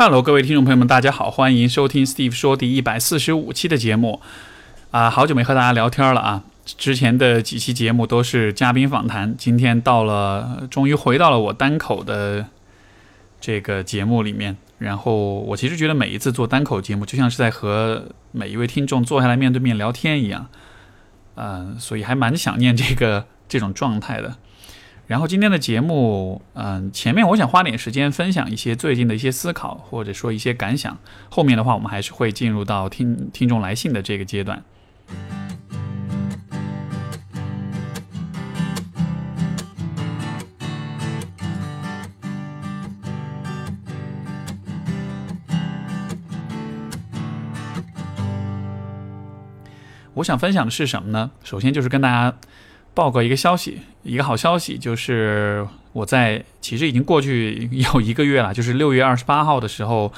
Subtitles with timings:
[0.00, 4.20] Hello，各位听众朋友们，大家好，欢迎收听 Steve 说第一百四十五期的节目。
[4.92, 6.44] 啊，好久没和大家聊天了啊！
[6.64, 12.46] 之前的几期节目都是嘉宾访谈，今天到了，终于回到了我单口的
[13.40, 14.56] 这个节目里面。
[14.78, 20.46] 然后我其实觉得每一次做单口节目，就像是在和每一位听众坐下来面对面聊天一样，
[21.34, 24.36] 嗯，所以还蛮想念这个这种状态的。
[25.08, 30.98] 然后今天的节目，嗯，前面我想花点时间分享一些最近的一些思考，或者说一些感想。
[31.30, 34.62] 后面的话，我们还是会进入到听听众来信的这个阶段。
[50.12, 51.30] 我想分享的是什么呢？
[51.42, 52.36] 首先就是跟大家。
[52.98, 60.12] 报告一个消息，一个好消息，就是我在其实已经过去有一个月了，就是六月二十八号的时候，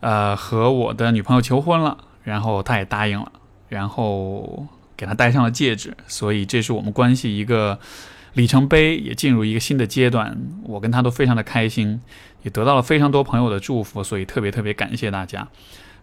[0.00, 3.30] 呃，和我的女朋友求婚了，然后她也答应了，
[3.68, 7.78] 然后给她戴上了戒指，所以这是我们关系一个
[8.32, 10.38] 里程碑，也进入一个新的阶段。
[10.62, 12.00] 我跟她都非常的开心，
[12.44, 15.46] 也得到了非常多朋友的祝福，所以特别特别感谢大家。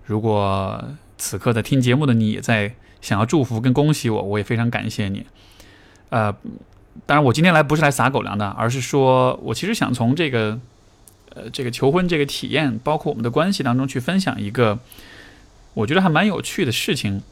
[0.05, 0.80] 如果
[1.17, 5.25] 此刻在听节目的你也在想要祝福跟恭喜我，我也非常感谢你。
[6.14, 6.31] 呃，
[7.08, 10.59] 当然，我今天来不是来撒狗粮的，而是说我其实想从这个，
[11.33, 14.78] 呃，这个求婚这个体验，包括我们的关系当中去分享一个
[15.73, 17.23] 我觉得还蛮有趣的事情，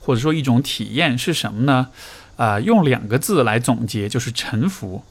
[0.00, 1.90] 或者说一种体验是什么呢？
[2.36, 5.04] 啊，用两个字来总结，就是臣服。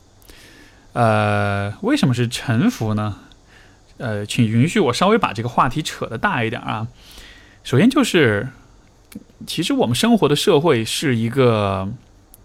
[0.92, 3.20] 呃，为什么是臣服呢？
[3.96, 6.90] 呃，请允许我稍微把这个话题扯得大一点啊。
[7.64, 8.50] 首先就是，
[9.48, 11.88] 其实我们生活的社会是一个。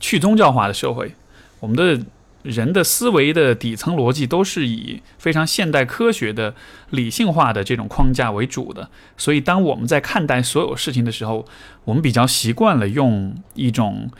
[0.00, 1.14] 去宗教化的社会，
[1.60, 2.04] 我们的
[2.42, 6.54] 人的思维的底层逻辑都是以非常现代科学的
[6.88, 11.44] 理性化的这种框架为主的，所以当我们在看待所有事情的时候，
[11.84, 14.10] 我们比较习惯了用一种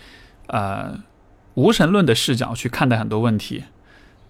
[0.49, 1.01] 呃
[1.55, 3.65] 无神论的视角去看待很多问题。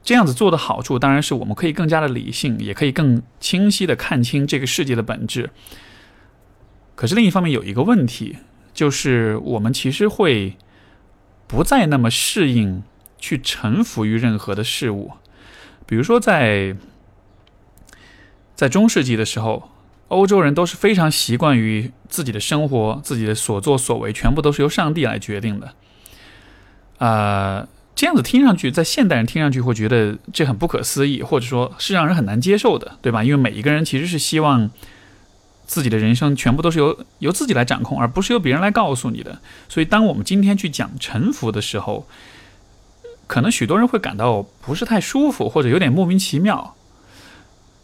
[0.04, 5.50] 这样子做的好处当然是我们可以更加的理性，也可以更清晰的看清这个世界的本质。
[6.94, 8.36] 可是另一方面有一个问题，
[8.72, 10.56] 就是我们其实会。
[11.50, 12.84] 不再那么适应
[13.18, 15.10] 去臣服于任何的事物，
[15.84, 16.76] 比如说在
[18.54, 19.68] 在中世纪的时候，
[20.06, 25.72] 欧洲人都是非常习惯于自己的生活，自己的所作所为全部都是由上帝来决定的。
[26.98, 33.24] 啊，这样子听上去，在现代人听上去会觉得这很不可思议，或者说是让人很难接受的，对吧？
[33.24, 34.70] 因为每一个人其实是希望。
[35.70, 39.40] 自己的人生全部都是由由自己来掌控，而不是由别人来告诉你的。
[39.68, 42.08] 所以，当我们今天去讲臣服的时候，
[43.28, 46.74] 可能许多人会感到不是太舒服，或者有点莫名其妙。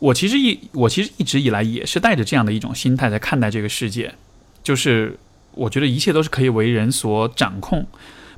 [0.01, 4.17] 我其实一我其实一直以来也是带着这样的一种心态在看待这个世界，
[4.65, 5.17] 就是
[5.53, 7.87] 我觉得一切都是可以为人所掌控，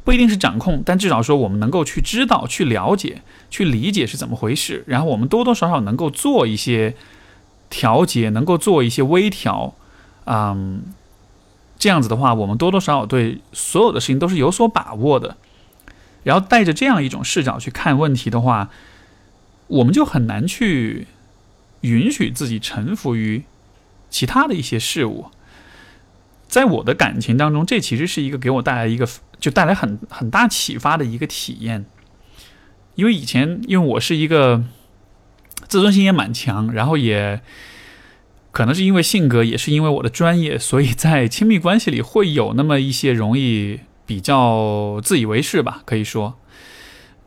[0.04, 6.94] 不一定是掌控，但至少说我们能够去知道、去了解、去理解是怎么回事，然后我们多多少少能够做一些。
[7.70, 9.74] 调节能够做一些微调，
[10.24, 10.82] 嗯，
[11.78, 15.36] 这样子的话，我们多多少少对所有的事情都是有所把握的。
[16.24, 18.70] 然后带着这样一种视角去看问题的话，
[19.68, 21.06] 我们就很难去
[21.82, 23.44] 允许自己臣服于
[24.10, 25.26] 其他的一些事物。
[26.48, 29.08] 在我的感情当中，这其实是一个给我带来一个
[29.38, 31.86] 就带来很很大启发的一个体验。
[32.94, 34.64] 因为以前，因为我是一个。
[35.68, 37.40] 自尊心也蛮强，然后也
[38.50, 46.38] 可能是因为性格，也是因为我的专业，所以在亲密关系里会有那么一些容易比较自以为是吧，可以说，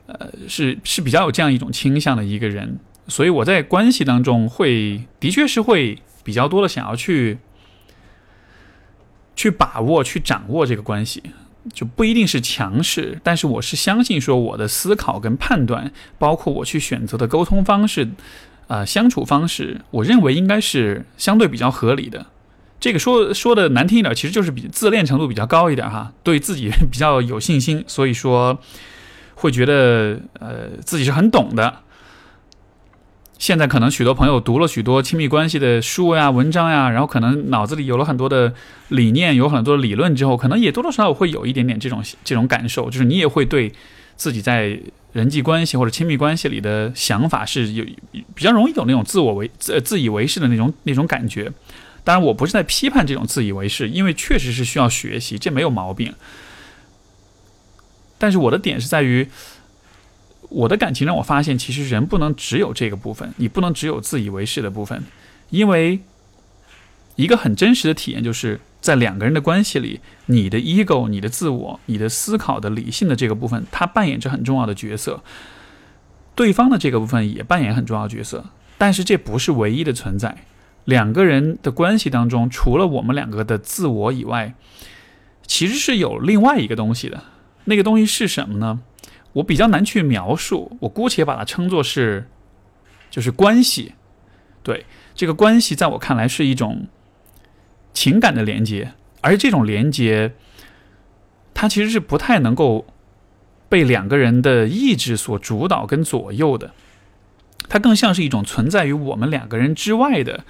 [0.07, 7.37] 呃，是是比较有这样一种倾向的一个人，所以我在关系当中会的确是会比较多的想要去
[9.35, 11.21] 去把握、去掌握这个关系。
[11.73, 18.09] 就不一定是强势，但是我是相信说我的思考跟判断，包括我去选择的沟通方式，
[18.67, 22.25] 啊，相处方式，我认为应该是相对比较合理的。
[22.79, 28.59] 这个说说的难听一点，其实就是比自恋程度比较高一点哈，对自己比较有信心，所以说
[29.35, 31.79] 会觉得呃自己是很懂的。
[33.41, 38.53] 现在可能许多朋友读了许多亲密关系的书呀、文章呀，然后可能脑子里有了很多的
[38.89, 43.73] 理念，有很多的理论之后，可能也多多少少会有一点点这种这种感受，就是你也会对
[44.15, 44.79] 自己在
[45.13, 47.83] 人际关系或者亲密关系里的想法是有
[48.35, 51.51] 比较容易有那种自我为自自以为是的那种那种感觉。
[52.03, 56.13] 当然，我不是在批判这种自以为是，因为确实是需要学习，这没有毛病。
[58.19, 59.27] 但是我的点是在于。
[60.51, 65.03] 我的感情让我发现，其实人不能只有这个部分，你不能只有自以为是的部分，
[65.49, 65.99] 因为
[67.15, 75.23] 一个很真实的体验就是在两个人的关系里，你的 ego、你的自我、你的思考的理性的这个部分，它扮演着很重要的角色，
[76.35, 78.45] 对方的这个部分也扮演很重要的角色，
[78.77, 80.45] 但是这不是唯一的存在。
[80.85, 84.55] 两个人的关系当中，除了我们两个的自我以外，
[85.45, 87.23] 其实是有另外一个东西的。
[87.65, 88.79] 那个东西是什么呢？
[89.33, 92.27] 我比较难去描述，我姑且把它称作是，
[93.09, 93.93] 就是关系。
[94.63, 94.85] 对
[95.15, 96.87] 这个关系，在我看来是一种
[97.93, 100.33] 情感的连接，而这种连接，
[101.53, 102.85] 它其实是不太能够
[103.69, 106.71] 被两个人的意志所主导跟左右的。
[107.69, 110.43] 它更像是一种存在于我们两个人之外的，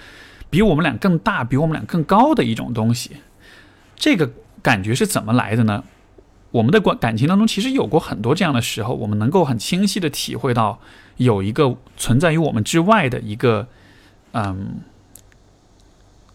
[0.50, 3.18] 比我们俩更大、比我们俩更高的一种东西。
[3.96, 4.32] 这个
[4.64, 5.84] 感觉是怎么来的呢？
[6.52, 10.80] 我们的关感情当中，其实有过很多这样的时候，我们能够很清晰的体会到
[11.16, 13.68] 有一个存在于我们之外的一个，
[14.34, 14.82] 嗯，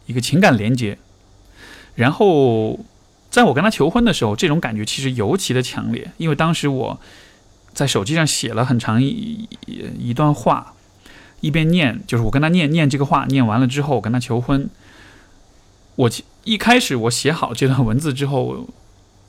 [0.07, 0.97] 一个情感连接。
[1.97, 2.81] 然后，
[3.31, 6.99] 在我跟他求婚的时候，这种感觉其实尤其的强烈，因为当时我
[7.75, 9.47] 在手机上写了很长一
[9.99, 10.73] 一段话，
[11.43, 14.71] 一边念，就是我跟他念念这个话，念完了之后，我跟他求婚。
[15.97, 16.11] 我
[16.45, 18.67] 一开始我写好这段文字之后。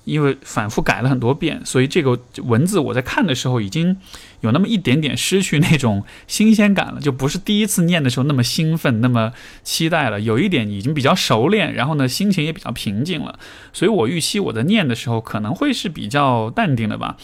[0.08, 3.98] 因为反复改了很多遍，所以这个文字我在看的时候已经
[4.40, 9.34] 有那么一点点失去那种新鲜感了，就不是第一次念的时候那么兴奋、那么
[9.64, 10.22] 期待了。
[10.22, 13.38] 有一点已经比较熟练，然后呢，心情也比较平静了。
[13.74, 17.18] 所以我预期我在念的时候可能会是比较淡定的吧。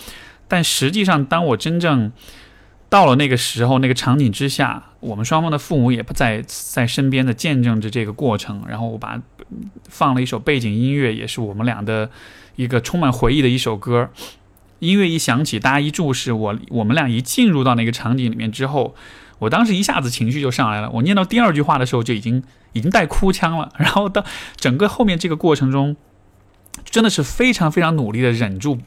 [0.50, 2.12] 但实际上，当我真正
[2.94, 9.20] 到了那个时候、那个场景之下，我们双方的父母也不在在身边的见证着这个过程，然后我把
[9.90, 12.12] 放了一首背景音乐，也是我们俩的。
[12.56, 14.12] 一个充满回忆的一首歌，
[14.78, 18.94] 音乐一响起，大家一注视我，我们俩一进入到那个场景里面之后，
[19.40, 20.88] 我当时一下子情绪就上来了。
[20.92, 22.44] 我念到第二句话的时候就已经
[22.74, 24.24] 已经带哭腔了，然后到
[24.56, 25.96] 整个后面这个过程中，
[26.86, 28.78] 真的是非常非常努力的忍住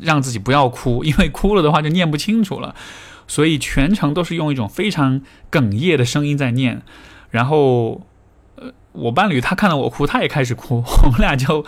[0.00, 2.76] 让自己不要哭，因为哭了的话就念不清楚了，
[3.28, 5.22] 所以全程都是用一种非常
[5.52, 6.82] 哽咽的声音在念。
[7.30, 8.00] 然后，
[8.56, 11.64] 呃，我伴侣他看到我哭，他也开始哭， 我们俩就。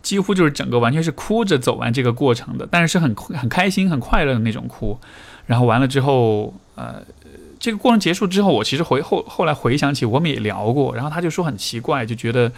[0.00, 4.96] 几乎就是整个完全是哭着走完这个过程的，但是是很很开心、很快乐的那种哭。
[5.44, 7.02] 然后完了之后，呃，
[7.58, 10.94] 这个过程结束之后，我其实回后后来回想起，我们也聊过。
[10.94, 12.52] 然后他就说很奇怪，就觉得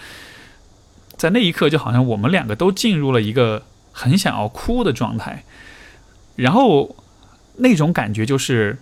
[1.16, 5.44] 在那一刻就好像我们两个都进入了一个很想要哭的状态。
[6.36, 6.94] 然后
[7.56, 8.76] 那种感觉就是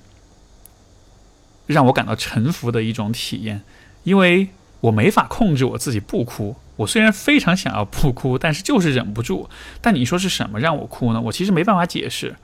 [1.67, 3.63] 让我感到臣服的一种体验，
[4.05, 4.49] 因为
[4.81, 6.57] 我没法控制我自己不哭。
[6.77, 9.49] 我虽然非常想要不哭，但是就是忍不住。
[9.81, 11.21] 但你说是什么让我哭呢？
[11.21, 12.35] 我其实没办法解释，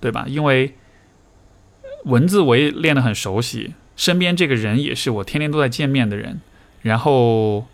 [0.00, 0.26] 对吧？
[0.28, 0.74] 因为
[2.04, 6.40] 文字我也练得很熟悉，身边这个人也是我天天都在见面的人。
[6.82, 7.66] 然后，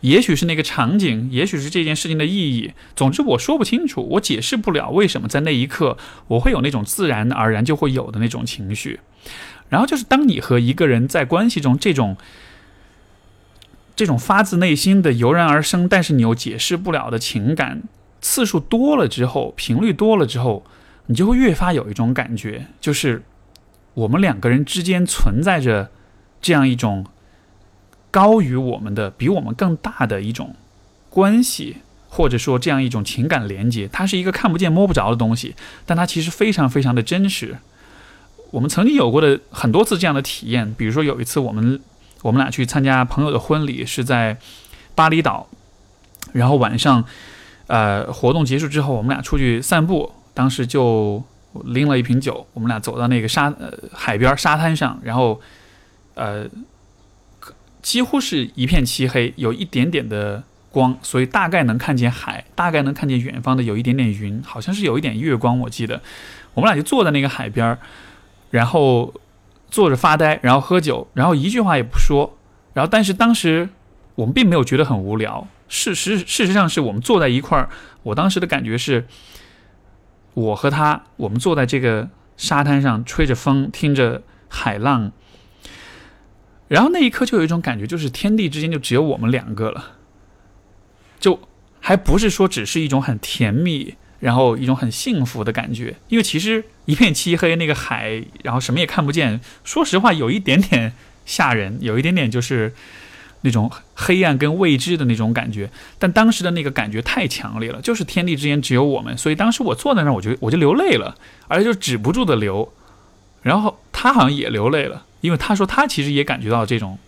[0.00, 2.72] 也许是那个场景，也许是这件事情的意义。
[2.94, 5.96] 总之，我说不清楚，我解释不了为什么在那一刻
[6.28, 9.00] 我会有那种自然而然就会有的那种情绪。
[9.68, 12.16] 然后就是当你和一个人在关系中这种。
[13.96, 17.82] 这种发自内心的油然而生，但是你又解释不了的情感，
[18.20, 20.64] 次数多了之后，频率多了之后，
[21.06, 23.24] 你就会越发有一种感觉，就是
[23.94, 25.90] 我们两个人之间存在着
[26.40, 27.06] 这样一种
[28.10, 30.54] 高于我们的、比我们更大的一种
[31.10, 33.88] 关系，或者说这样一种情感连接。
[33.92, 35.54] 它是一个看不见摸不着的东西，
[35.86, 37.58] 但它其实非常非常的真实。
[38.50, 41.80] 我们曾经有过的很多次这样的体验，比如说有一次我们。
[42.22, 44.36] 我们俩去参加朋友的婚礼，是在
[44.96, 45.46] 巴厘岛。
[46.32, 47.04] 然后晚上，
[47.68, 50.12] 呃，活动结束之后，我们俩出去散步。
[50.34, 51.22] 当时就
[51.66, 55.40] 拎了一瓶酒，我们俩走到那个沙呃海边沙滩上，然后
[56.14, 56.44] 呃，
[57.82, 65.58] 几乎是一片漆黑，有一点点的光，所以大概能看见海，大概能看见远方的有一点点云，好像是有一点月光。
[65.60, 66.02] 我记得，
[66.54, 67.78] 我们俩就坐在那个海边，
[68.50, 69.14] 然后。
[69.70, 72.38] 坐着发呆，然后喝酒，然后一句话也不说，
[72.72, 73.68] 然后但是当时
[74.14, 75.46] 我们并没有觉得很无聊。
[75.68, 77.68] 事实事实上是我们坐在一块儿，
[78.02, 79.06] 我当时的感觉是，
[80.32, 82.08] 我和他，我们坐在这个
[82.38, 85.12] 沙滩上，吹着风，听着海浪，
[86.68, 89.96] 然后那一刻就有一种感觉，就是天地之间就只有我们两个了，
[91.18, 91.40] 就
[91.80, 93.94] 还不是说只是一种很甜蜜。
[94.20, 99.40] 然后一种很幸福的感觉，因为其实一片漆黑，那个海，然后什么也看不见。
[99.62, 100.92] 说实话，有一点点
[101.24, 102.74] 吓人，有一点点就是
[103.42, 105.70] 那种黑暗跟未知的那种感觉。
[106.00, 111.14] 但当时的那个感觉太强烈了，就是天地之间只有我们，所以当时我坐在那儿，我就我就流泪了，
[111.46, 112.72] 而且就止不住的流。
[113.42, 116.98] 然后他好像也流泪了，因为他说他其实也感觉到这种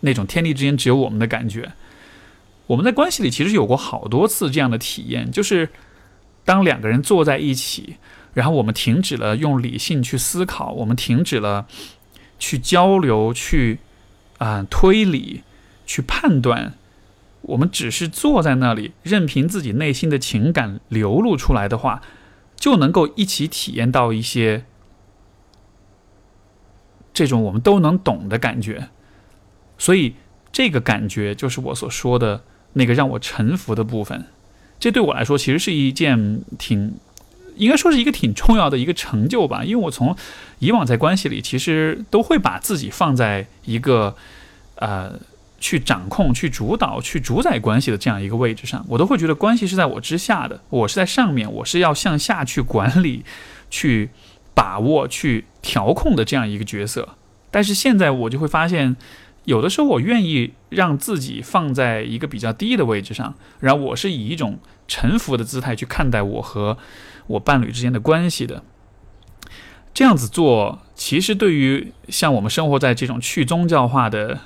[0.00, 1.72] 那种天地之间只有我们的感觉。
[2.66, 5.70] 我们在关系里其实有过好多次这样的体验，就是
[6.44, 7.96] 当两个人坐在一起，
[8.34, 11.66] 然后我们停止了用理性去思考，我们停止了
[12.38, 13.78] 去交流、去
[14.36, 15.42] 啊推理、
[15.86, 16.74] 去判断，
[17.40, 22.02] 我们只是坐在那里，任凭自己内心的情感流露出来的话，
[22.54, 24.64] 就能够一起体验到一些
[27.26, 28.88] 这种我们都能懂的感觉。
[29.76, 30.14] 所以
[30.52, 32.42] 这个感觉就是我所说的。
[32.74, 34.26] 那个让我臣服的部分，
[34.78, 36.94] 这对我来说其实是一件挺，
[37.56, 39.64] 应该说是一个挺重要的一个成就吧。
[39.64, 40.14] 因为我从
[40.58, 44.14] 以往在关系里，其实都会把自己放在一个
[44.76, 45.18] 呃
[45.58, 53.24] 去掌控、去主导、去主宰关系的这样一个位置上，我都会觉得关系是在我之下的，我是在上面，我是要向下去管理、
[53.70, 54.10] 去
[54.58, 57.14] 把握、去调控的这样一个角色。
[57.52, 58.96] 但是现在我就会发现。
[59.44, 66.76] 有的时候，我愿意让自己放在一个比较低的位置上，然后我是以一种臣服的姿态去看待我和
[67.28, 68.62] 我伴侣之间的关系的。
[69.94, 74.40] 这样子做，其实对于像我们生活在这种去宗教化的、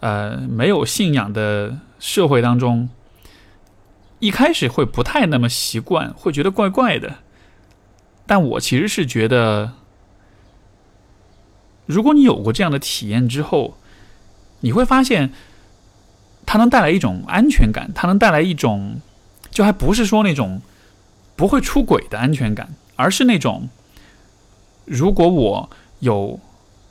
[0.00, 2.90] 呃没有信仰的社会当中，
[4.18, 7.20] 一开始会不太那么习惯，会觉得怪怪的。
[8.26, 9.72] 但我其实是觉得，
[11.86, 13.76] 如果你有过这样的体验之后，
[14.60, 15.32] 你会发现，
[16.44, 19.00] 它能带来一种安全感，它能带来一种，
[19.50, 20.60] 就还不是说那种
[21.36, 23.68] 不会出轨的安全感，而是那种，
[24.84, 26.40] 如果我有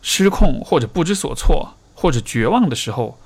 [0.02, 3.18] 失控或者不知所措或者绝望的时候，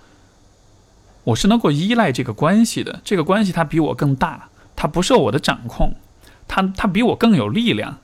[1.25, 3.01] 我是能够依赖这个关系的。
[3.03, 5.93] 这个关系它比我更大，它不受我的掌控，
[6.49, 7.99] 他他比我更有力量。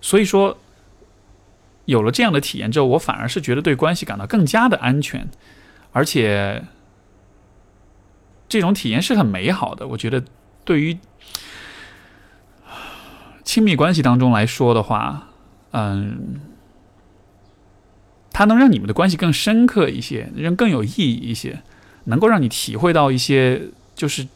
[0.00, 0.56] 所以说。
[1.86, 5.28] 有了这样的体验之后，我反而是觉得对关系感到更加的安全，
[5.92, 6.64] 而且
[8.48, 9.86] 这种体验是很美好的。
[9.88, 10.24] 我觉得
[10.64, 10.98] 对于
[13.42, 15.28] 亲密关系当中来说的话，
[15.72, 16.40] 嗯，
[18.30, 21.62] 它能让你们的关系更深刻一些，让更有意义一些，
[22.04, 23.60] 能够让你体会到一些
[23.94, 24.26] 就是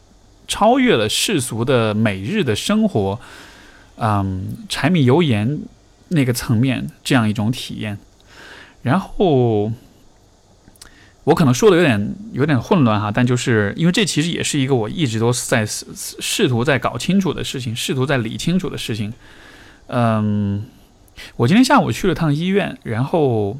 [0.49, 3.21] 超越了世俗的每日的生活，
[3.95, 5.59] 嗯，柴米油盐。
[6.11, 7.99] 那个层面，这样一种体验，
[8.81, 9.71] 然后
[11.23, 15.85] 我可能说的有点有点混乱哈，但就是因为这其实也是一个我一直都在试
[16.19, 19.13] 试图在搞清楚的事情，试图在理清楚的事情。
[19.85, 20.65] 嗯，
[21.35, 23.59] 我今天下午去了趟医院，然后。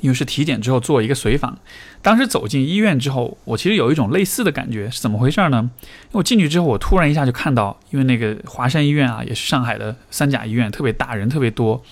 [0.00, 1.58] 因为是体检之后做一个随访，
[2.02, 5.58] 当时走进医院之后，我其实有一种类似的感觉，是怎么回事呢？
[5.82, 11.82] 因为我进去之后，我突然一下就看到，因为那个华山医院啊，也是上海的三甲医院，特别大，人特别多。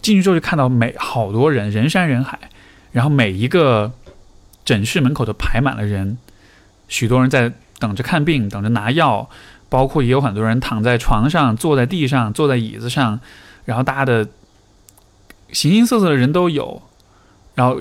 [0.00, 2.38] 进去之后就看到每好多人，人山人海，
[2.92, 3.90] 然后每一个
[4.64, 6.16] 诊室门口都排满了人，
[6.86, 9.28] 许多人在等着看病，等着拿药，
[9.68, 13.18] 包括也有很多人躺在床上、坐在地上、坐在椅子上，
[13.64, 14.28] 然后大家的
[15.50, 16.82] 形形色色的人都有。
[17.54, 17.80] 然后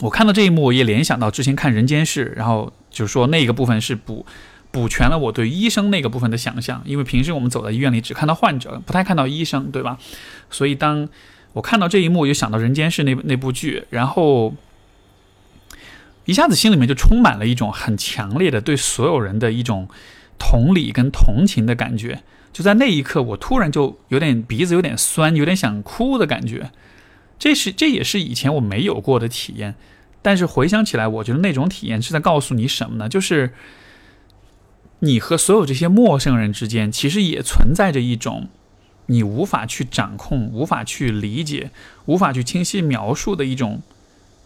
[0.00, 4.26] 我看到这一幕，我也联想到之前看《人间世》，然后就是说那个部分是补
[4.70, 9.98] 补全了我对医生那个部分的想象，因为平时我们走在医院里只看到患者，不太看到医生，对吧？
[10.50, 11.08] 所以当
[11.52, 14.54] 我看到这一幕，我就想到《人间世》那那部剧，然后
[16.24, 19.88] 一下子心里面就充满了一种很强烈的对所有人的一种
[20.38, 22.22] 同理跟同情的感觉。
[22.52, 26.70] 就在那一刻，我突然就有点鼻子有点酸，有点想哭的感觉。
[27.38, 29.74] 这是这也是以前我没有过的体验，
[30.22, 33.08] 但是回想起来，我觉得那种体验是在告诉你什么呢？
[33.08, 33.52] 就是
[35.00, 38.48] 你和所有这些陌生人之间，其实也存在着一种
[39.06, 41.70] 你无法去掌控、无法去理解、
[42.06, 43.82] 无法去清晰描述的一种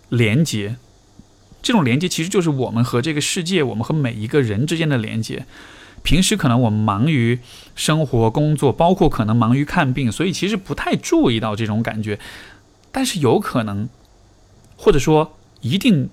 [0.08, 0.76] 连接。
[1.62, 5.44] 这种连接其实就是我们和这个世界、我们和每一个人之间的连接。
[6.02, 7.40] 平时可能我们忙于
[7.74, 12.18] 生活、工作，包括可能忙于看病，所以其实不太注意到这种感觉。
[12.98, 13.88] 但是有可能，
[14.76, 16.10] 或者说一定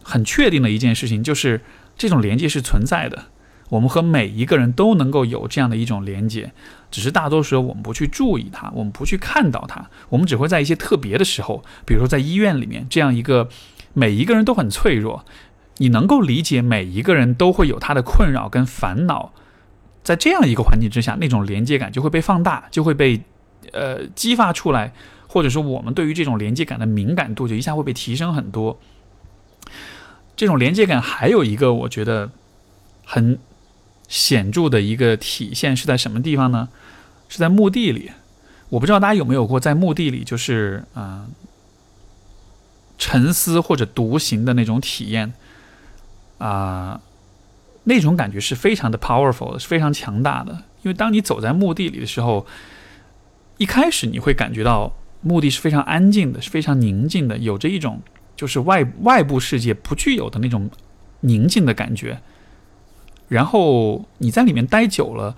[0.00, 1.60] 很确定的一件事情，就是
[1.98, 3.24] 这种连接是存在的。
[3.70, 6.52] 我们和每一个人都能够有这样的一种连接，
[6.92, 13.48] 只是大多时候我们不去注意它，我们不去看到它，我们只会在一些特别的时候，比如说在医院里面，这样一个
[13.92, 15.24] 每一个人都很脆弱，
[15.78, 19.32] 你能够理解每一个人都会有他的困扰跟烦恼，
[20.04, 23.20] 在这样一个环境之下，那种连接感就会被放大，就会被
[23.72, 24.92] 呃激发出来。
[25.34, 28.78] 或者说我们对于这种连接感的敏感度就一下会被提升很多。
[30.36, 32.30] 这种连接感还有一个我觉得
[33.04, 33.36] 很
[34.06, 36.68] 显著的一个体现是在什么地方呢？
[37.28, 38.12] 是在墓地里。
[38.68, 41.26] 我不知道大家有没有过在墓地里，就是啊
[42.96, 45.32] 沉思或者独行的那种体验
[46.38, 47.00] 啊，
[47.82, 50.52] 那种感觉是非常的 powerful 的，是非常强大的。
[50.82, 52.46] 因为当你走在墓地里的时候，
[53.58, 54.92] 一开始你会感觉到
[55.24, 58.00] 墓地是非常安静的，是非常宁静的，有着一种
[58.36, 60.70] 就是外外部世界不具有的那种
[61.22, 62.20] 宁静的感觉。
[63.26, 65.34] 然后你在里面待久了。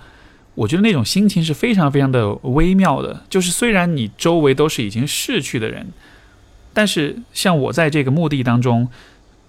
[0.57, 5.89] 我觉得那种心情是非常非常的微妙的，就是虽然你周围都是已经逝去的人，
[6.73, 8.89] 但是像我在这个墓地当中，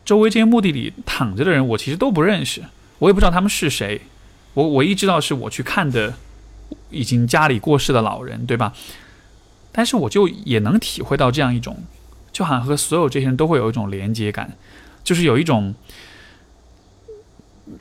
[0.03, 2.61] 周围这些墓地里躺着的人，我其实都不认识，
[2.99, 4.01] 我也不知道他们是谁。
[4.53, 6.13] 我唯一知道是我去看的
[6.91, 8.73] 已经家里过世的老人，对吧？
[9.77, 11.77] 但是我就也能体会到这样一种，
[12.31, 14.57] 就好像和所有这些人都会有一种连接感，
[15.03, 15.75] 就是有一种。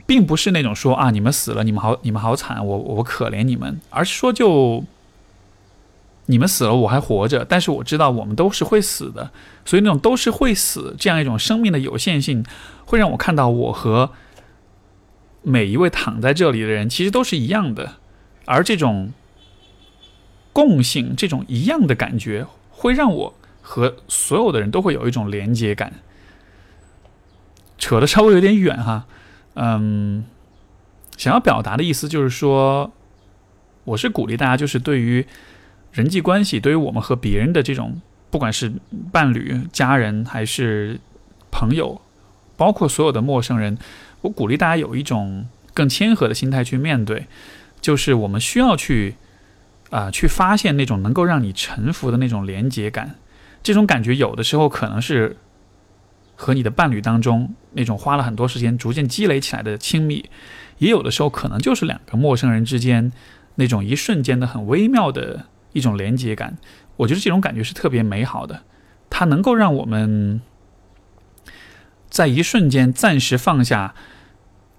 [0.04, 4.82] 并不是那种说啊，你们死了，你们好，你们好惨，我我可怜你们，而是说就
[6.26, 9.30] 你们死了，我还活着，但是我知道我们都是会死的，
[9.64, 12.44] 所以那种都是会死这样一种生命的有限性，
[12.84, 14.10] 会让我看到我和
[15.42, 17.92] 每一位躺在这里的人其实都是一样的，
[18.44, 19.12] 而这种
[20.56, 25.92] 共性，这种一样的感觉，会让我和所有的人都会有一种连接感。
[27.76, 29.04] 扯的稍微有点远哈。
[29.52, 30.24] 嗯，
[31.18, 32.90] 想要表达的意思就是说，
[33.84, 35.26] 我是鼓励大家，就是对于
[35.92, 38.72] 人际关系，对于我们和别人的这种，不管是
[39.12, 40.98] 伴侣、家人还是
[41.50, 42.00] 朋友，
[42.56, 43.76] 包括所有的陌生人，
[44.22, 47.26] 我鼓励大家有一种更谦和的心态去面对，
[47.82, 49.16] 就是我们需要去
[49.90, 53.16] 啊，去发现那种能够让你臣服的那种连接感，
[53.62, 55.36] 这种感觉有的时候可能是。
[56.38, 60.28] 和你的伴侣当中那种花了很多时间逐渐积累起来的亲密，
[60.76, 63.10] 也有的时候可能就是两个陌生人之间
[63.54, 66.58] 那种一瞬间的很微妙的一种连接感。
[66.98, 68.64] 我觉得这种感觉是特别美好的，
[69.08, 70.42] 它能够让我们
[72.10, 73.94] 在一瞬间暂时放下，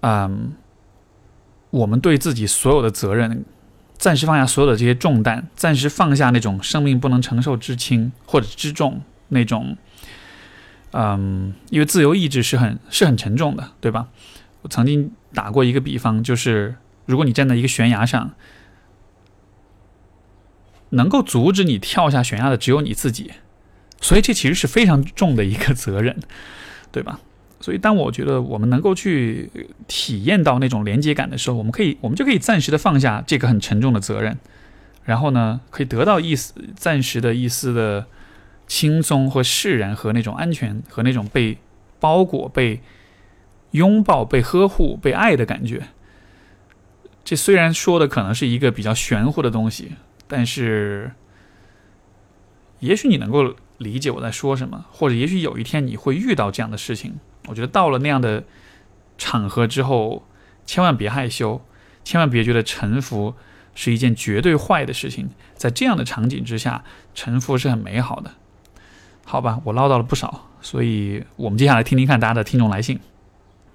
[0.02, 0.52] 嗯，
[1.70, 3.44] 我们对自己所有的责任，
[3.98, 9.76] 暂时放下所有的这些重担，暂时放下那种生命不能承受之轻或者之重那种。
[10.92, 14.08] 嗯，因为自由意志是很是很沉重的，对吧？
[14.62, 18.34] 我曾经打过一个比方，就是如果你站在一个悬崖上，
[20.90, 23.32] 能够阻止你跳下悬崖的只有你自己，
[24.00, 26.18] 所以这其实是非常重的一个责任，
[26.90, 27.20] 对吧？
[27.60, 29.50] 所以当我觉得我们能够去
[29.86, 34.38] 体验到那种连接感的时候，我们可以，我们就可以暂时的放下这个很沉重的责任，
[35.04, 38.06] 然后呢，可以得到一丝暂时的一丝的。
[38.70, 41.56] 轻松和释然和那种安全和那种被
[42.00, 42.82] 包裹、被
[43.70, 45.88] 拥抱、被呵护、被爱的感觉。
[47.24, 49.92] 这虽然说的可能是一个比较玄乎的东西，
[50.26, 51.12] 但是
[52.80, 57.14] 也许你能够理解我在说什么，或者也许有一天你会遇到这样的事情。
[57.48, 58.44] 我觉得到了那样的
[59.16, 60.26] 场合之后，
[60.66, 61.60] 千万别害羞，
[62.04, 63.34] 千万别觉得臣服
[63.74, 65.28] 是一件绝对坏的事情。
[65.56, 66.84] 在这样的场景之下，
[67.14, 68.30] 臣服是很美好的。
[69.24, 73.00] 好吧，我唠叨了不少，所以我们接下来听听看大家的听众来信。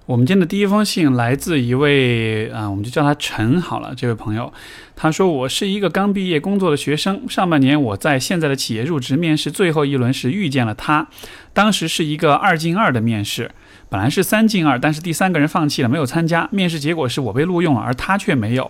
[0.06, 3.94] 我们今天的第一封信来自一位啊，我们就叫他陈好了。
[3.96, 4.52] 这位朋友，
[4.94, 11.08] 他说：“我是一个刚毕业工作的学生，上半年我在现在的企业入职面试最后一轮时遇见了他，
[11.54, 13.50] 当时是一个二进二的面试，
[13.94, 16.48] 本来是三进二，但是第三个人放弃了，没有参加。
[16.50, 18.68] 面试结果是我被录用了，而他却没有。”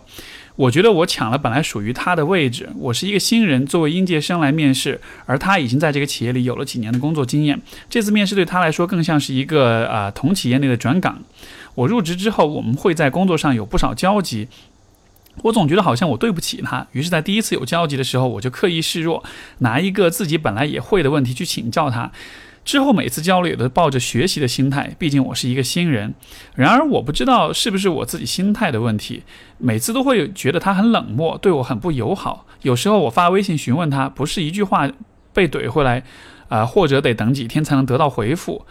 [0.57, 2.69] 我觉得我抢了本来属于他的位置。
[2.77, 7.59] 我是一个新人，作为应届生来面试，而他已经在这个企业里有了几年的工作经验。
[7.89, 11.23] 这次面试对他来说更像是一个啊同企业内的转岗。
[11.75, 14.49] 我入职之后，我们会在工作上有不少交集。
[15.41, 19.25] 我总觉得好像我对不起他，于是，在第一次有交集的时候，我就刻意示弱，
[19.61, 22.13] 拿一个自己本来也会的问题去请教他。
[22.65, 26.15] 之后每次交流也都抱着学习的心态，毕竟我是一个新人。
[26.55, 29.23] 然而我不知道是不是我自己心态的问题，
[29.59, 32.47] 每次都会觉得他很冷漠，对我很不友好。
[32.63, 34.91] 有时候我发微信询问他，不是一句话
[35.33, 36.03] 被怼回来，
[36.49, 38.65] 啊，或者得等几天才能得到回复。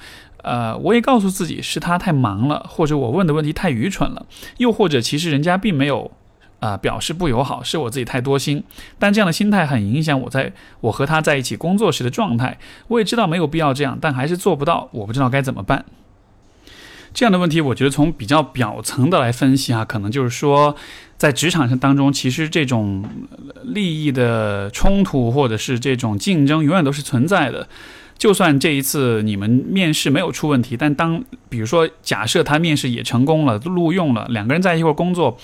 [0.43, 4.25] 呃，我也告诉自己是他太忙了，或者我问的问题太愚蠢了，
[4.58, 6.12] 又或者其实人家并没有。
[6.63, 8.63] 啊，表示不友好是我自己太多心，
[8.97, 12.58] 但这样的心态很影响我在我和他在一起工作时的状态。
[12.88, 15.84] 我也知道没有必要这样，但还是做不到，我不知道该怎么办。
[17.13, 20.76] 这样的问题，我觉得从比较表层的来分析啊，可能就是说，
[21.17, 23.04] 在职场上当中，其实这种
[23.63, 27.67] 利益的冲突或者是这种竞争，永远都是存在的。
[28.17, 35.38] 就算这一次你们面试没有出问题，但当比如说假设他面试也成功了，录用了，两个人在一块工作，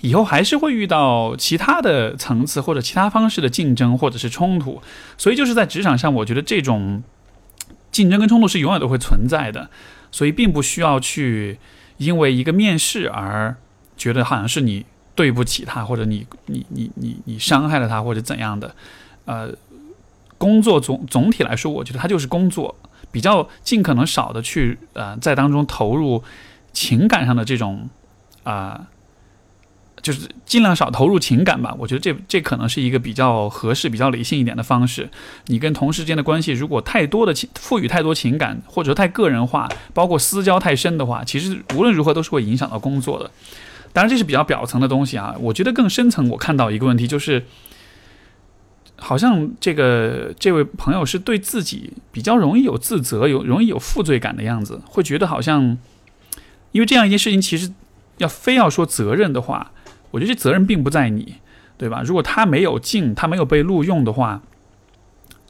[0.00, 4.82] 以后还是会遇到其他的层次或者其他方式的竞争或者是冲突。
[5.16, 7.02] 所以就是在职场上，我觉得这种
[7.90, 9.70] 竞争跟冲突是永远都会存在的。
[10.12, 11.58] 所以并不需要去
[11.96, 13.56] 因为一个面试而
[13.96, 18.74] 觉得好像是你对不起他，或者你你你你你伤害了他，或者怎样的。
[19.24, 19.50] 呃，
[20.38, 22.76] 工作总总体来说，我觉得它就是工作，
[23.10, 26.22] 比较尽可能少的去呃在当中投入
[26.72, 27.88] 情感上的这种
[28.44, 28.86] 啊。
[30.06, 35.10] 就是尽量少投入情感吧，我觉得这这可能是一个比较合适、比较理性一点的方式。
[35.46, 43.28] 你跟同事之间的关系，如果太多的情赋予太多情感，或者太个人化，包括私交太深的话，其实无论如何都是会影响到工作的。
[43.92, 45.34] 当然，这是比较表层的东西啊。
[45.40, 47.44] 我觉得更深层，我看到一个问题就是，
[48.94, 55.76] 好像这个这位朋友是对自己比较容易有自责、有容易有负罪感的样子，会觉得好像，
[56.70, 57.72] 因为这样一件事情，其实
[58.18, 59.72] 要非要说责任的话。
[60.10, 61.34] 我觉得这责任并不在你，
[61.76, 62.02] 对吧？
[62.04, 64.42] 如果他没有进，他没有被录用的话，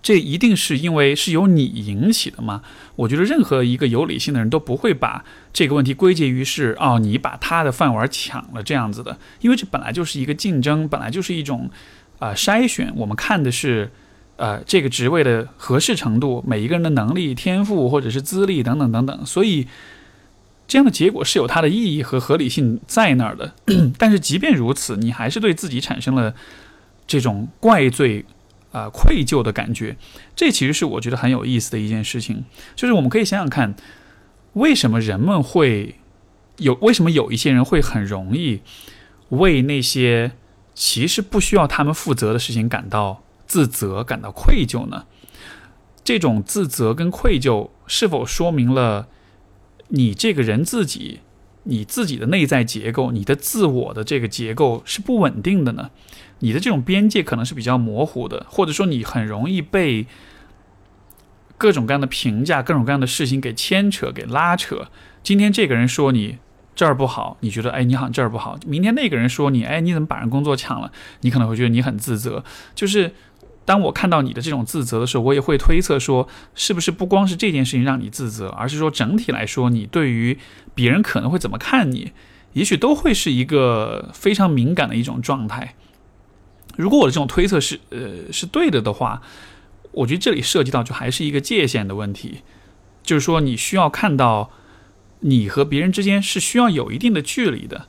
[0.02, 2.62] 这一定是因为是由你引起的吗？
[2.96, 11.70] 我觉得任何一个有理性的人都不会把这个问题归结于是哦，你把他的饭碗抢了这样子的，因为这本来就是一个竞争，本来就是一种
[12.18, 12.92] 啊筛选。
[12.96, 13.90] 我们看的是
[14.36, 19.66] 呃这个职位的合适程度，每一个人的能力、天赋或者是资历等等等等，所以。
[20.68, 23.54] 这样的结果是有它的意义和合理性在那儿的，
[23.98, 26.34] 但是即便如此，你还是对自己产生了
[27.06, 28.24] 这种怪罪、
[28.72, 29.96] 啊愧疚的感觉。
[30.34, 33.74] 这其实是我觉得很有意思的一件事情，就是我们可以想想看，
[34.54, 35.94] 为什么人们会
[36.58, 38.60] 有，为什么有一些人会很容易
[39.30, 40.32] 为那些
[40.74, 45.04] 其实不需要他们负责的事情感到自责、感到愧疚呢？
[46.04, 49.08] 这种自责跟愧疚是否说明了？
[49.88, 51.20] 你这个人自己，
[51.64, 55.90] 你自己的内在结构，你的自我的这个结构是不稳定的呢？
[56.40, 60.06] 你的这种边界可能是比较模糊的，或者说你很容易被
[61.56, 64.88] 各种各样的评价、各种各样的事情给牵扯、给拉扯。
[65.22, 66.38] 今天这个人说你
[66.74, 72.44] 这儿不好，你觉得哎你好像这儿不好；明天那个人说你哎你怎么把人工作抢了，你可能会觉得你很自责。
[72.74, 73.12] 就是。
[73.66, 80.38] 当我看到你的这种自责的时候，我也会推测说，是不是不光是这件事情让你自责，而是说整体来说，你对于
[80.72, 82.12] 别人可能会怎么看你，
[82.52, 85.74] 也许都会是一个非常敏感的一种状态。
[86.76, 89.20] 如果我的这种推测是呃是对的的话，
[89.90, 92.42] 我觉得这里涉及到就还是一个界限的问题，
[93.02, 94.52] 就是说你需要看到
[95.20, 97.88] 你和别人之间是需要有一定的距离的，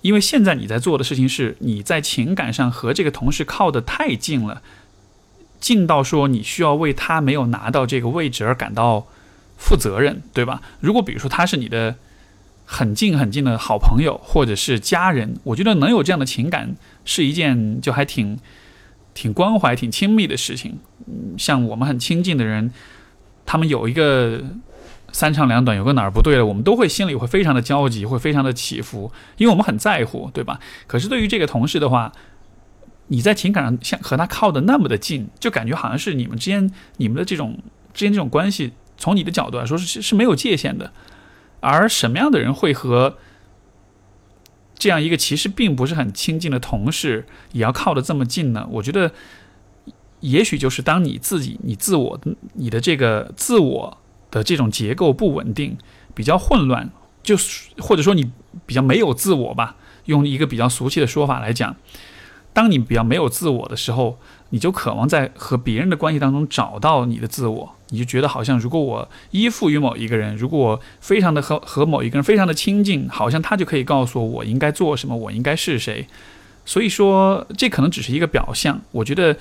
[0.00, 4.62] 因为现在你在做的事情是你在情感上和这个同事靠得太近了。
[5.60, 9.06] 近到说你需要为他没有拿到这个位置而感到
[9.56, 10.62] 负责任，对吧？
[10.80, 11.94] 如果比如说他是你的
[12.64, 18.38] 很近很近的好朋友或者是家人，我觉得能有这样的情感是一件就还挺
[19.12, 20.78] 挺关怀、挺亲密的事情。
[21.06, 22.72] 嗯，像我们很亲近的人，
[23.44, 24.40] 他们有一个
[25.12, 30.60] 三长两短，有个哪儿不对了，我们都会心里会非常的焦急，会非常的起伏，因为我们很在乎，对吧？
[30.86, 32.12] 可是对于这个同事的话，
[33.12, 37.58] 你在情感上像和他靠的那么的近，就感觉好像是你们之间、你们的这种
[37.92, 40.92] 之间这种关系，从你的角度来说是是没有界限的。
[41.58, 43.18] 而什么样的人会和
[44.78, 48.66] 这样一个其实并不是很亲近的同事也要靠得这么近呢？
[48.70, 49.12] 我觉得，
[50.20, 52.20] 也许就是当你自己、你自我、
[52.54, 53.98] 你的这个自我
[54.30, 55.76] 的这种结构不稳定、
[56.14, 56.88] 比较混乱，
[57.24, 57.36] 就
[57.78, 58.30] 或者说你
[58.64, 61.74] 比较没有自我吧，用一个比较俗气的说法来讲。
[62.52, 64.18] 当你比较没有自我的时候，
[64.50, 67.76] 你就渴望在和别人的关系当中找到你的自我。
[67.92, 76.06] 你就觉得好像，如果我依附于某一个人，如果我非常的和和某一个人非常的亲近，好像他就可以告诉我我应该做什么，我应该是谁。
[76.64, 78.80] 所以说，这可能只是一个表象。
[78.92, 79.36] 我觉得，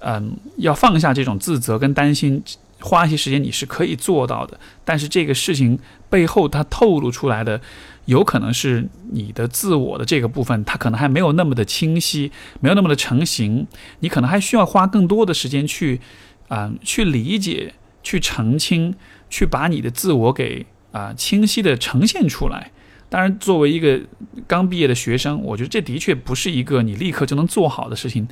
[0.00, 2.42] 嗯，要放下这种自责跟担心，
[2.80, 4.58] 花一些时间你是可以做到的。
[4.84, 5.78] 但是这个事情
[6.10, 7.60] 背后，它透露出来的。
[8.06, 13.66] 有可能是你的自我的这个部分，它可能还没有那么的清晰，没有那么的成型。
[14.00, 16.00] 你可能还需要花更多的时间去，
[16.48, 18.94] 啊，去理解、去澄清、
[19.30, 22.72] 去把你的自我给啊清晰的呈现出来。
[23.08, 24.00] 当然，作为一个
[24.46, 28.26] 刚毕业的学生，我觉得这的确不是一个你立刻就能做好的事情，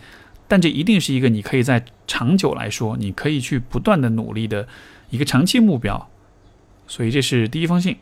[0.49, 4.67] 但这一定是一个你可以在长久来说，你可以去不断的努力的
[5.11, 6.09] 一个长期目标。
[6.89, 7.99] 所以，这是第一封信。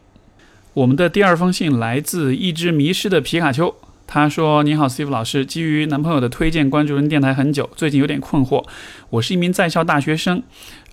[0.75, 3.75] 我们的第二封信来自一只迷失的皮卡丘。
[4.07, 8.65] 他说：“你好，Steve 老师，基于男朋友的推荐，关注人电台很久，最近有点困惑。
[9.11, 10.43] 我是一名在校大学生，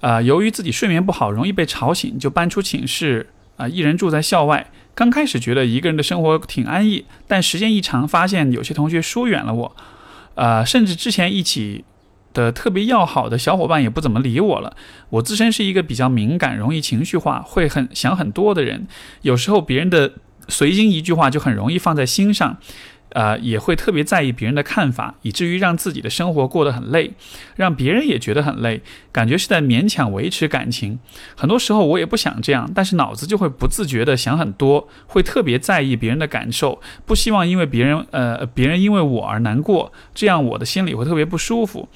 [0.02, 4.70] 啊，由于自己睡眠不好，容易被吵醒，就搬出寝室，啊，一人住在校外。
[4.94, 9.76] 刚开始觉得一个人的生活挺安逸，但时间一长，发现有些同学疏远了我，
[10.36, 11.86] 啊，甚至之前一起
[12.36, 14.76] 的特别要好的小伙伴也不怎么理我了。
[15.10, 18.86] 我自身是一个比较敏感、容易情绪化、会很想很多的人，
[19.24, 20.14] 有时候别人的
[20.48, 22.58] 随心一句话就很容易放在心上。”
[23.16, 27.14] 呃，也会特别在意别人的看法，以至于让自己的生活过得很累，
[27.56, 28.82] 让别人也觉得很累，
[29.14, 31.00] 感觉是在勉强维持感情。
[31.34, 41.88] 很多时候我也不想这样，但是脑子就会不自觉的想很多，会特别在意别人的感受，不希望因为别人呃别人因为我而难过，这样我的心里会特别不舒服。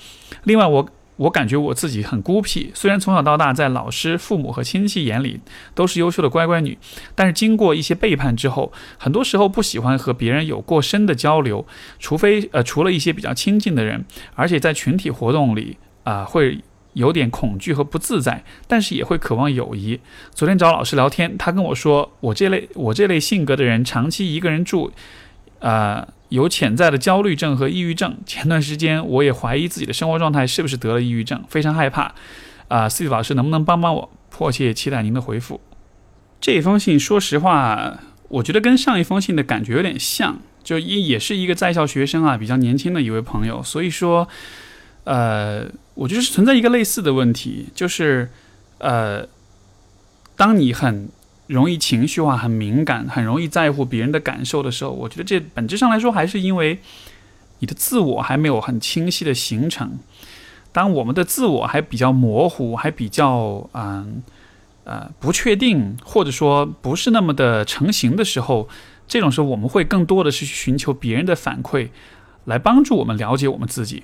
[0.46, 0.90] 另外我。
[1.20, 5.42] 我感觉我自己很孤僻，虽然从小到大在老师、父母和亲戚眼里
[5.76, 6.78] 都是优秀的乖乖女，
[7.14, 11.68] 但是经过一些背叛之后，很多时候不喜欢和别人有过深的交流，
[12.00, 16.60] 除非呃除了一些比较亲近的人，而且在群体活动里啊会
[16.94, 20.00] 有点恐惧和不自在，但是也会渴望友谊。
[20.34, 24.92] 昨天找老师聊天，他跟我说，我这类我这类性格的人，长期一个人住，
[25.60, 26.08] 啊。
[26.30, 28.18] 有潜在的焦虑症和抑郁症。
[28.26, 32.13] 前段时间我也怀疑自己的生活状态是不是得了抑郁症，非常害怕。
[32.68, 34.10] 啊，思雨老师能不能帮帮我？
[34.30, 35.60] 迫切期待您的回复。
[36.39, 43.62] 这封信，说实话，我觉得跟上一封信的感觉有点像，就也也是一个在校学生啊，比较年轻的一位朋友。
[43.62, 44.28] 所以说，
[45.04, 45.65] 呃，
[45.96, 48.30] 我觉得是存在一个类似的问题，就是
[48.78, 49.28] 呃，
[50.36, 51.10] 当你很。
[51.50, 56.78] 容易情绪化、很敏感、很容易在乎别人的感受的时候，我觉得这本质上来说还是因为
[57.58, 59.98] 你的自我还没有很清晰的形成。
[60.72, 64.22] 当我们的自我还比较模糊、还比较嗯
[64.84, 68.70] 呃不确定，或者说不是那么的成型的时候，
[69.08, 71.90] 这种时候我们会更多的是去寻求别人的反馈，
[72.46, 74.04] 来帮助我们了解我们自己。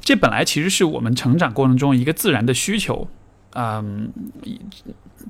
[0.00, 3.08] 这本来其实是我们成长过程中一个自然的需求，
[3.54, 4.12] 嗯。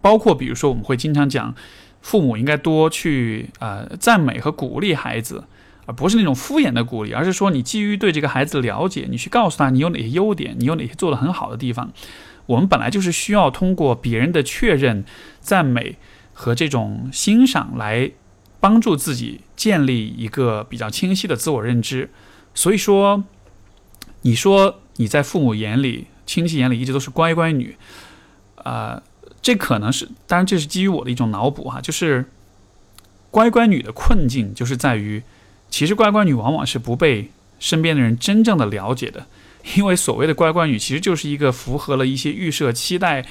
[0.00, 1.54] 包括比如说，我们会经常讲，
[2.02, 5.44] 父母应该多去呃赞美和鼓励孩子，
[5.87, 11.90] 而不是那种敷衍的鼓励，而是说你基于对这个孩子的了解，你去告诉他你有哪些优点，你有哪些做得很好的地方。
[12.46, 15.04] 我们本来就是需要通过别人的确认、
[15.40, 15.96] 赞美
[16.33, 18.12] 和这种欣赏来
[18.61, 22.11] 帮助自己建立一个比较清晰的自我认知。
[22.54, 23.24] 所以说，
[24.22, 27.76] 你说你在父母眼里、亲戚眼里一直都是乖乖女，
[28.64, 29.03] 啊。
[29.40, 32.25] 这可能是，当然这是基于我的一种脑补哈，就是
[33.31, 35.23] 乖乖女的困境就是在于，
[35.71, 39.27] 其实乖乖女往往是不被身边的人真正的了解的，
[39.77, 43.25] 因为所谓的乖乖女其实就是一个符合了一些预设期待，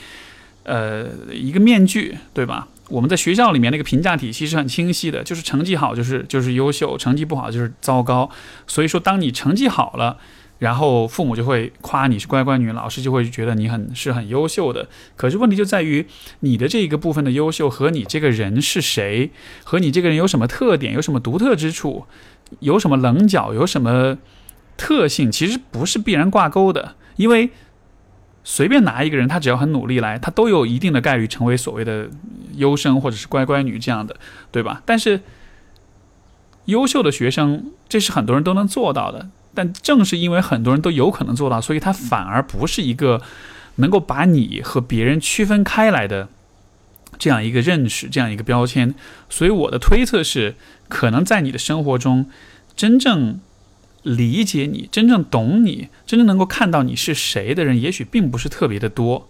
[0.64, 2.70] 呃，一个面具，对吧？
[2.88, 8.32] 我们在学校里面那个评价体系是很清晰的，就是成绩好就是就是优秀，成绩不好就是糟糕，
[8.66, 10.18] 所以说当你成绩好了。
[10.60, 14.88] 然后父母就会夸你是乖乖女，老师就会觉得你很是很优秀的。
[15.16, 16.06] 可是问题就在于
[16.40, 19.32] 你的这一个部分的优秀和你这个人是谁，
[19.64, 22.06] 和你这个人有什么特点，有什么独特之处，
[22.60, 24.18] 有什么棱角，有什么
[24.78, 26.96] 特性，其实不是必然挂钩的。
[27.18, 27.52] 因为
[28.44, 32.10] 随便拿一个人，他只要很努力来，他都有一定的概率成为所谓的
[32.56, 34.16] 优生或者是乖乖女这样的，
[34.52, 34.82] 对吧？
[34.86, 35.22] 但是
[36.66, 39.30] 优秀的学生，这是很多人都能做到的。
[39.58, 43.24] 但正是因为很多人都有可能做到，所以它反而不是一个
[43.78, 46.30] 能够把你和别人区分开来的
[47.18, 48.94] 这样一个认识，这样一个标签。
[49.32, 50.54] 所以我的推测是，
[50.88, 52.30] 可能在你的生活中，
[52.76, 53.40] 真正
[54.04, 59.28] 理解你、真正懂你、真正能够看到你是谁的人，也许并不是特别的多。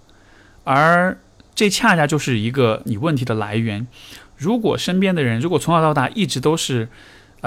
[0.66, 1.18] 而
[1.56, 3.88] 这恰恰就是一个你问题的来源。
[4.36, 6.90] 如果身边的人，如果从小到大一直都是。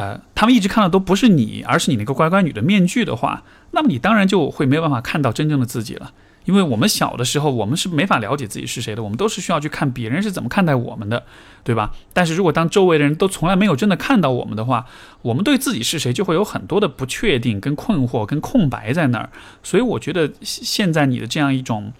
[0.00, 6.12] 呃，他们一直看到都不是你，而是你那个乖乖女的面具的话，那么你当然就会没有办法看到真正的自己了。
[6.46, 11.22] 因为我们小的时候，我们是没法了解自己是谁的，我们都是需要去看别人是怎么看待我们的，
[11.62, 11.92] 对吧？
[12.14, 14.86] 但是如果当周围的人都从来没有真的看到我们的话，
[15.20, 19.28] 我们对自己是谁就会有很多的不确定、跟困惑、跟空白在那儿。
[19.62, 21.92] 所以我觉得现在你的这样一种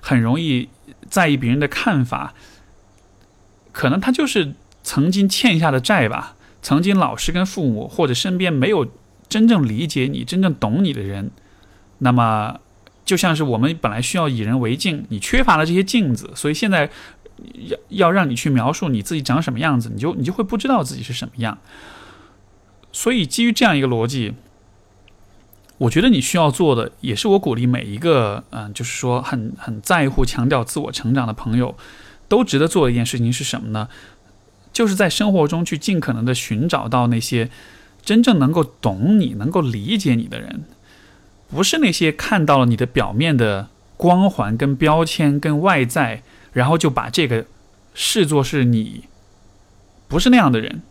[0.00, 0.70] 很容易
[1.10, 2.32] 在意别人的看法，
[3.72, 6.34] 可能他就是曾经欠下的债吧。
[6.62, 8.86] 曾经老师跟父母或者身边没有
[9.28, 11.30] 真正理解你、真正懂你的人，
[11.98, 12.60] 那么
[13.04, 16.88] 就像是我们本来需要以人为镜，你缺乏了这些镜子，所以现在
[17.66, 21.58] 要要让你去描述你自己长什么样子，你就你就会不知道自己是什么样。
[22.92, 24.34] 所以基于这样一个逻辑，
[25.78, 31.74] 我觉得你需要做的，也是我鼓励每一个嗯，就是说很很在乎、强调自我成长的朋友，
[32.28, 33.88] 都值得做的一件事情是什么呢？
[34.72, 37.50] 就是在生活中去尽可能的寻找到那些
[38.02, 40.64] 真正能够懂你、能够理解你的人，
[41.50, 47.46] 不是那些看到了你的表面的光环、跟标签、跟外在，然后就把这个
[47.94, 49.04] 视作是你，
[50.08, 50.82] 不是那样的人。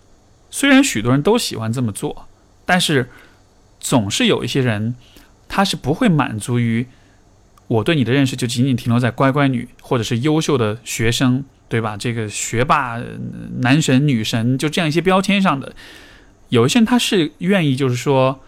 [0.50, 2.28] 虽然许多人都喜欢这么做，
[2.66, 3.10] 但是
[3.80, 4.96] 总是有一些人，
[5.50, 6.88] 他是不会满足于
[7.68, 11.96] 我对你的认识就仅仅停留在乖乖女或者是优秀的学生，对吧？
[11.98, 13.02] 这个学霸、
[13.62, 15.74] 男神、女神，就这样一些标签上的。
[16.50, 18.42] 有一些人他是愿意，就是说，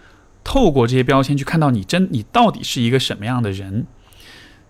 [0.43, 3.87] 透过这些标签去看到你真你到底是一个什么样的人。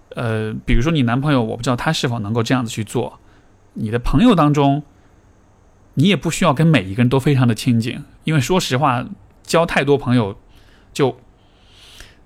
[0.09, 3.19] 呃，比如说你男朋友，我不知道他是否能够这样子去做。
[3.73, 4.83] 你的朋友当中。
[5.95, 9.05] 你也不需要跟每一个人都非常的亲近，因为说实话，
[9.43, 10.35] 交太多朋友，
[10.91, 11.15] 就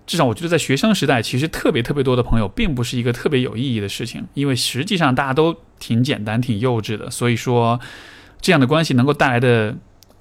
[0.07, 7.79] 至少我觉得在学生时代，其实特别特别多的朋友，并不是一个特别有意义的事情，因为实际上大家都挺简单、挺幼稚的，所以说
[8.41, 9.75] 这样的关系能够带来的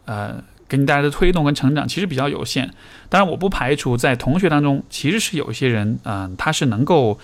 [0.05, 2.69] 呃给你带来的推动跟成长其实比较有限。
[3.09, 7.19] 当然，我不排除在同学当中，其实是有一些人，嗯，他是能够，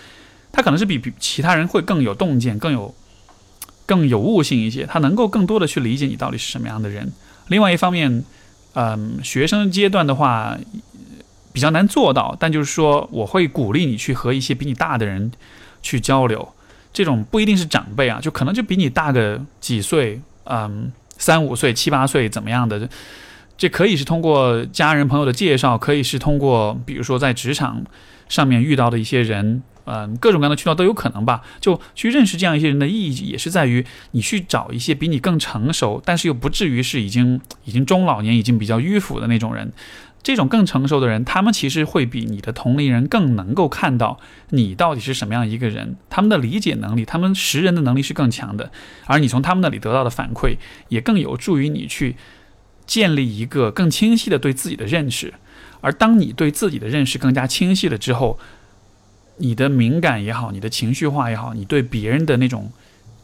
[0.53, 2.95] 他可能是比比其他人会更有洞见、更有。
[3.85, 7.13] 更有悟性一些，他能够更多的去理解你到底是什么样的人。
[7.49, 8.25] 另外一方面，
[8.75, 10.57] 嗯，学生阶段的话
[11.53, 15.31] 比较难做到，但就是说，我会鼓励你去和一些比你大的人
[15.83, 16.55] 去交流。
[16.93, 22.89] 这种不一定是长辈啊，就可能就比你大个几岁，嗯，三五岁、七八岁怎么样的？
[23.57, 27.85] 这可以是通过家人朋友的介绍，可以是通过比如说在职场
[28.29, 29.63] 上面遇到的一些人。
[29.85, 31.43] 嗯，各种各样的渠道都有可能吧。
[31.61, 39.73] 就去认识这样一些人的意义，也是在于你去找一些比你更成熟，但是又不至于是已经已经中老年、已经比较迂腐的那种人。
[40.23, 45.97] 这种更成熟的人，他们其实会比你的同龄人更能够看到你到底是什么样一个人。
[46.09, 48.71] 他们的理解能力，他们识人的能力是更强的，
[49.07, 50.57] 而你从他们那里得到的反馈，
[50.89, 52.17] 也更有助于你去
[52.87, 55.35] 建立一个更清晰的对自己的认识。
[55.81, 58.39] 而当你对自己的认识更加清晰了之后，
[59.39, 62.71] 你的敏感也好，你的情绪化也好，你对别人的那种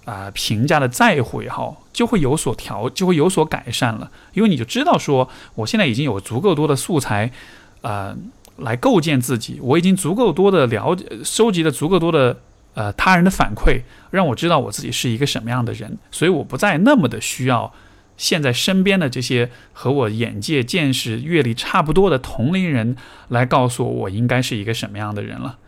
[0.04, 4.08] 啊评价的在乎也好，就会有所调，就会有所改善了。
[4.32, 7.32] 因为你就知道说，我现在已经有足够多的素材，
[7.80, 8.16] 呃，
[8.58, 9.58] 来构建自己。
[9.60, 12.38] 我已经足够多的了解，收集了足够多的
[12.74, 13.80] 呃他人的反馈，
[14.12, 15.98] 让我知道我自己是一个什么样的人。
[16.12, 17.74] 所以我不再那么的需要
[18.16, 25.58] 现在身边的这些和我眼界、见识、阅历差不多的同龄人来告诉我我应该是一个什么样的人了。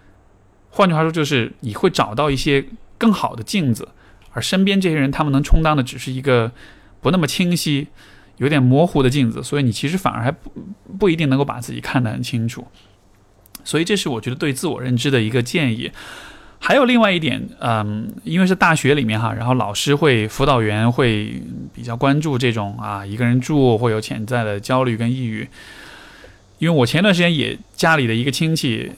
[0.71, 2.67] 换句话说，就是你会找到一些
[2.97, 3.89] 更好的镜子，
[4.33, 6.53] 而身边这些人，他们能充当的只是一个
[7.01, 7.89] 不那么清晰、
[8.37, 10.53] 有点模糊的镜子，所以你其实反而还不
[10.99, 12.67] 不一定能够把自己看得很清楚。
[13.65, 15.91] 所以这是我觉得对自我认知的一个建议。
[16.59, 21.43] 还有另外一点，嗯，因为是大学里面哈，然后老师会、辅导员会
[21.75, 25.49] 比较关注这种啊，一个人住会有潜在的焦虑跟抑郁。
[26.59, 28.93] 因为我前段时间也家里的一个亲戚。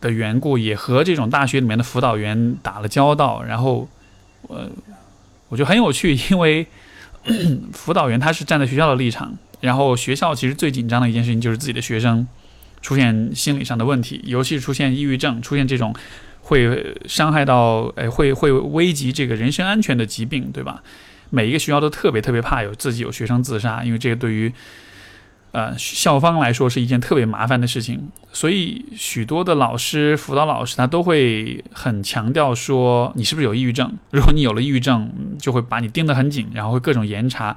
[0.00, 3.88] 的缘故，也和这种大学里面的辅导员打了交道，然后，
[4.48, 4.68] 呃，
[5.48, 6.66] 我觉得很有趣，因为
[7.72, 12.26] 辅导员他是站在学校的立场，然后学校其实最紧张的一件事情就是自己的学生
[12.82, 15.94] 出现心理上的问题，尤其是出现抑郁症，出现这种
[16.42, 20.82] 会伤害到，哎，会会危及这个人身安全的疾病，对吧？
[21.30, 24.52] 每一个学校都特别特别怕有自己有学生自杀，因为这个对于。
[25.52, 33.90] 呃，校方来说是一件特别麻烦的事情，所以许多的老师、辅导老师他都会很强调说，你是不是有抑郁症？
[34.10, 37.56] 如果你有了抑郁症，就会把你盯得很紧，然后会各种严查，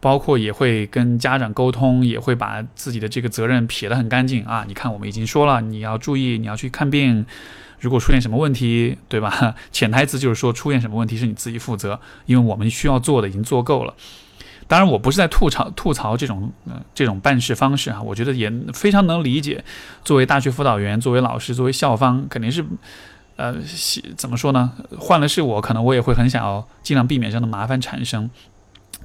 [0.00, 4.64] 包括也会跟家长沟通，也会把自己的这个责任撇得很干净啊。
[4.68, 7.24] 你看，我们已经说了，你要注意，你要去看病，
[7.78, 9.54] 如果出现什么问题，对吧？
[9.72, 13.94] 潜台词就是说，出现什么问题是你自己负责，因为我们需要做的已经做够了。
[14.70, 19.64] 当然，我不是在吐槽吐槽这种呃这种办事方式啊，我觉得也非常能理解。
[20.04, 22.64] 作为大学辅导员，作为老师，作为校方，肯定是，
[23.34, 23.56] 呃，
[24.16, 24.70] 怎么说呢？
[24.96, 28.30] 换了是我，可能我也会很想要尽量避免这样的麻烦产生。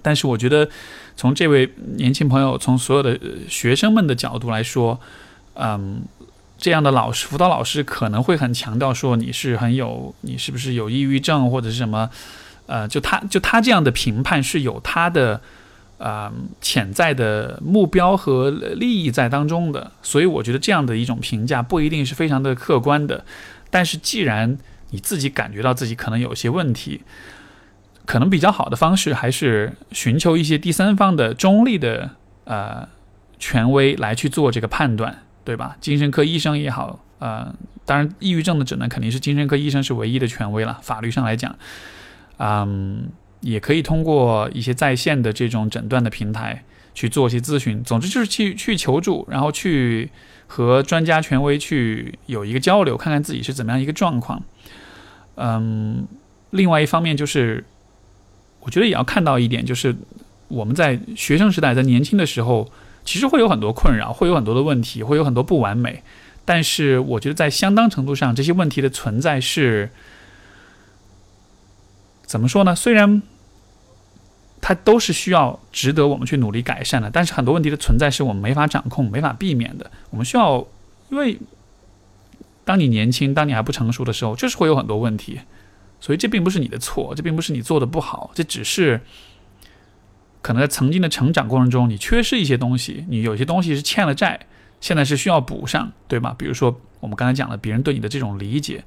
[0.04, 0.70] 但是，我觉得
[1.16, 5.00] 从这位年轻朋友，从所有的学生们的角度来说，
[5.56, 6.04] 嗯，
[6.60, 12.08] 这样的老师辅导老师可能会很强调说你是很有，你是不是有抑郁症或者是什么？
[12.68, 15.40] 呃，就他就他这样的评判是有他的
[15.98, 23.24] 呃潜在的目标和利益在当中的，所以我觉得这样的一种评价不一定是非常的客观的。
[23.70, 24.58] 但是既然
[24.92, 27.02] 你自己感觉到自己可能有些问题，
[28.06, 32.12] 可能比较好的方式还是寻求一些第三方的中立的
[32.46, 32.88] 呃
[33.40, 35.76] 权威来去做这个判断，对吧？
[35.82, 41.56] 精神科医生也好，呃，当然抑郁症的诊断肯定是精神科医生是唯一的权威了，法律上来讲。
[42.38, 43.10] 嗯，
[43.40, 46.64] 也可以通过一些在线的这种诊断的平台
[46.94, 47.84] 去做一些咨询。
[47.84, 50.10] 总之就是去去求助，然后去
[50.48, 54.44] 和专家权威去有一个交流，看看自己是怎么样一个状况。
[55.36, 56.06] 嗯，
[56.50, 57.64] 另外一方面就是，
[58.60, 59.96] 我觉得也要看到一点，就是
[60.50, 62.70] 我们在学生时代，在年轻的时候，
[63.06, 66.04] 其实会有很多困扰，会有很多的问题，会有很多不完美。
[66.44, 69.90] 但是我觉得在相当程度上，这些问题的存在是。
[72.26, 72.76] 怎么说呢？
[72.76, 73.22] 虽然
[74.62, 79.92] 它都是需要值得我们去努力改善的，但是很多问题的存在是我们没法掌控、没法避免的。
[80.10, 80.66] 我们需要，
[81.10, 81.40] 因为
[82.64, 85.40] 当你年轻、当你还不成熟的时候，就是会有很多问题。
[86.02, 89.02] 所以这并不是你的错，这并不是你做的不好，这只是
[90.42, 94.48] 可能在曾经的成长过程中，你缺失一些东西，你有些东西是欠了债，
[94.82, 96.36] 现在是需要补上，对吗？
[96.38, 98.84] 比如说我们刚才讲的，别人对你的这种理解。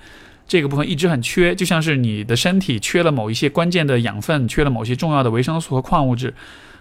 [0.48, 6.32] 这个部分一直很缺，就像是你的身体缺了某一些关键的养分，缺了某些重要的维生素和矿物质，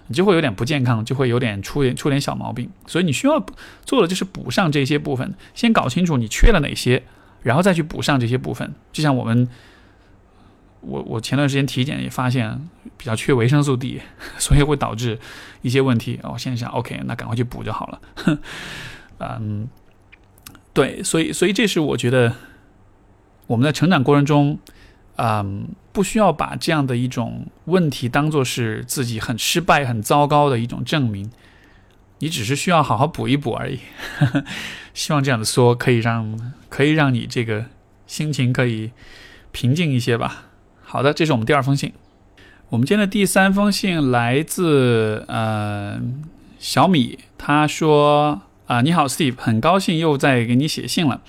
[0.07, 2.69] 你就会有点不健康，就会有点出点出点小毛病。
[2.87, 3.45] 所以你需要
[3.83, 7.03] 做的就是补上这些部分，先搞清楚你缺了哪些，
[7.43, 8.73] 然后再去补上这些部分。
[8.93, 9.45] 就像我们，
[10.79, 12.57] 我我前段时间体检也发现
[12.95, 14.01] 比较缺维生素 D，
[14.37, 15.19] 所以会导致
[15.61, 16.21] 一些问题。
[16.23, 18.01] 哦现在想，OK，那赶快去补就好了。
[19.19, 19.67] 嗯，
[20.71, 22.33] 对，所以所以这是我觉得。
[23.47, 24.59] 我们在成长过程中，
[25.15, 31.31] 嗯，不需要把这样的一种问题当做是自己很失败、很糟糕的一种证明。
[32.19, 33.79] 你只是需要好好补一补而已。
[34.93, 37.65] 希望这样的说可以让可以让你这个
[38.07, 38.91] 心情可以
[39.51, 40.45] 平静一些吧。
[40.81, 41.93] 好的，这是我们第二封信。
[42.69, 46.01] 我们今天的第三封信来自呃
[46.59, 51.21] 小米，他说啊，你好，Steve，很高兴又在给你写信了。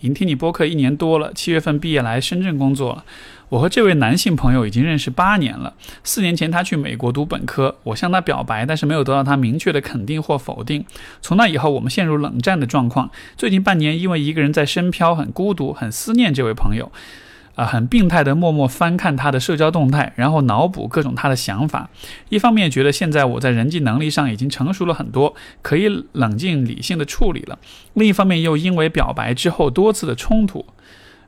[0.00, 3.04] 已经听你播客一年多了，七月份毕业来深圳工作了。
[3.50, 5.74] 我和这位男性朋友已经认识八年了。
[6.04, 10.84] 四年前他去美国读本科，我向他表白，但是没有得到他明确的肯定或否定。
[11.20, 13.10] 从那以后，我们陷入冷战的状况。
[13.36, 16.90] 最近半年，因为一个人在深漂，很孤独，很思念这位朋友。
[17.60, 21.90] 啊，很病态的默默翻看他的社交动态，然后脑补各种他的想法。
[22.30, 27.58] 一方面觉得现在我在人际能力上已经成熟了很多，可以冷静理性的处理了；
[27.92, 30.64] 另一方面又因为表白之后多次的冲突，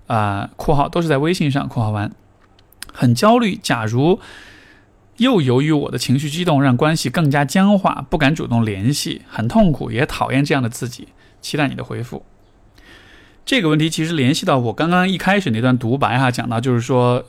[0.07, 2.11] 啊（括号都是在微信上）（括号完），
[2.95, 3.55] 很焦虑。
[3.55, 4.19] 假如
[5.19, 11.09] 又由于我的情绪激动，让关系更加僵化，不敢主动联系，很痛苦，也讨厌这样的自己。
[11.43, 12.25] 期待你的回复。
[13.45, 17.25] 这个问题其实联系到我刚刚一开始那段独白哈，讲到就是说，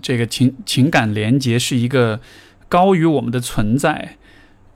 [0.00, 2.20] 这个情情感连接是一个
[2.68, 4.16] 高于我们的存在。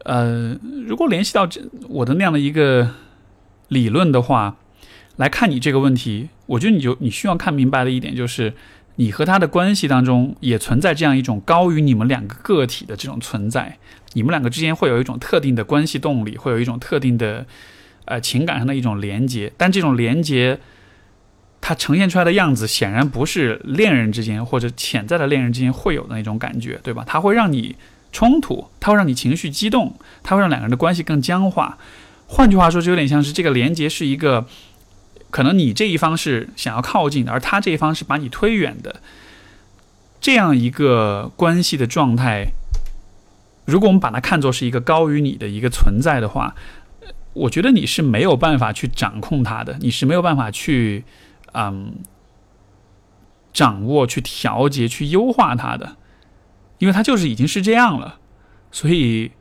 [0.04, 2.90] 呃，如果联系到这我的那样的一个
[3.68, 4.56] 理论的话，
[5.16, 8.52] 来看你这个问题，我觉得你就你需要看明白的一点就是，
[8.96, 13.78] 你和他的关系当中也存在这样一种高于你们两个个体的这种存在，
[14.14, 17.46] 你们两个之间会有一种特定的关系动力，会有一种特定的
[18.06, 20.58] 呃情感上的一种连接，但这种连接。
[21.60, 27.04] 它呈现出来的样子显然不是恋人之间或者潜在的恋人之间会有的那种感觉，对吧？
[27.06, 27.76] 它会让你
[28.10, 31.76] 冲突，它会让你情绪激动，它会让两个人的关系更僵化。
[32.26, 34.46] 换句话说，就有点像是这个连接是一个，
[35.30, 39.00] 可能你这一方是想要靠近的，而他这一方是把你推远的，
[40.20, 42.46] 这样一个关系的状态。
[43.66, 46.54] 如果我们把它看作是一个高于你的一个存在的话，
[47.34, 51.04] 我觉得你是没有办法去掌控它的，你是没有办法去。
[51.52, 51.96] 嗯，
[53.52, 55.96] 掌握、去调节、去优化它的，
[56.78, 58.20] 因为它就是已经是这样了，
[58.70, 59.32] 所以，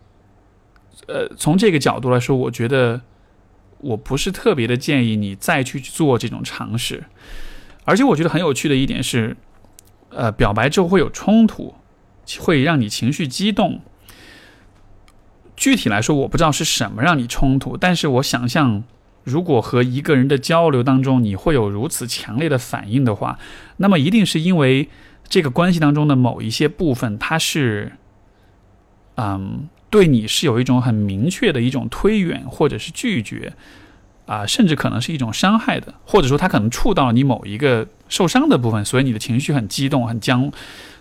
[1.07, 3.01] 呃，从这个角度来说，我觉得
[3.79, 7.05] 我不是特别的建议你再去做这种尝试。
[7.85, 9.37] 而且，我觉得很有趣的一点是，
[10.09, 11.75] 呃，表白之后会有冲突，
[12.39, 13.81] 会让你情绪激动。
[15.55, 18.83] 具体来说，我不知道是什么让你冲突，但是我想象。
[19.23, 23.37] 如果和一个人的交流当中，你会有如此强烈的反应的话，
[23.77, 24.89] 那么一定是因为
[25.27, 27.91] 这个关系当中的某一些部分，它是，
[29.17, 33.53] 嗯，对你是有一种很明确的一种推远或者是拒绝，
[34.25, 40.51] 啊，甚至可能是一种伤害的，或者说他可能触到了你某一个受伤的部分，所以你的情绪很激动、很僵，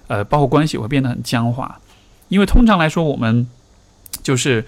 [0.09, 1.81] 呃，包括关系会变得很僵化。
[2.29, 3.49] 因为通常来说，我们
[4.23, 4.67] 就是。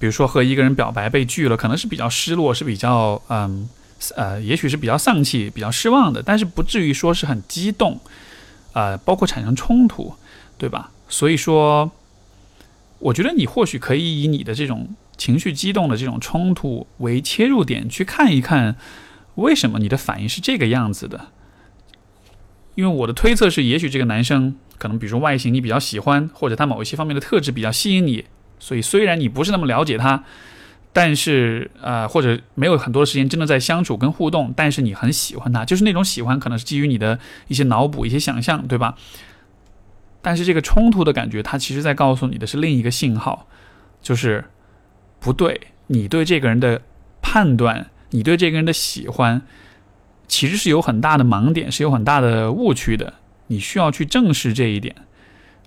[0.00, 3.68] 比如说和一个人表白被拒了，可能是比较失落，是比较嗯
[4.16, 8.00] 呃，也许是比较丧气、比较失望的，但是不至于说是很激动，
[8.72, 10.14] 呃，包括产生冲突，
[10.56, 10.90] 对吧？
[11.06, 11.92] 所以说，
[12.98, 18.76] 我觉得你或许可以以你的这种情绪激动的这种冲突为切入点，去看一看
[19.34, 21.26] 为什么你的反应是这个样子的。
[22.74, 28.24] 因为我的推测是，也许这个男生可能比如说外形你比较喜欢，或者他某一些方面的特质比较吸引你，
[28.60, 30.22] 所以虽然你不是那么了解他，
[30.92, 38.94] 但是呃或者没有很多时间真的在相处跟互动，但是你很喜欢他，就是那种喜欢可能是基于你的一些脑补、一些想象，对吧？
[40.22, 43.48] 但是这个冲突的感觉，它其实在告诉你的是另一个信号，
[44.00, 44.44] 就是
[45.18, 46.82] 不对，你对这个人的
[47.20, 49.42] 判断，你对这个人的喜欢。
[50.28, 53.14] 其实是有很大的盲点，是有很大的误区的。
[53.48, 54.94] 你需要去正视这一点，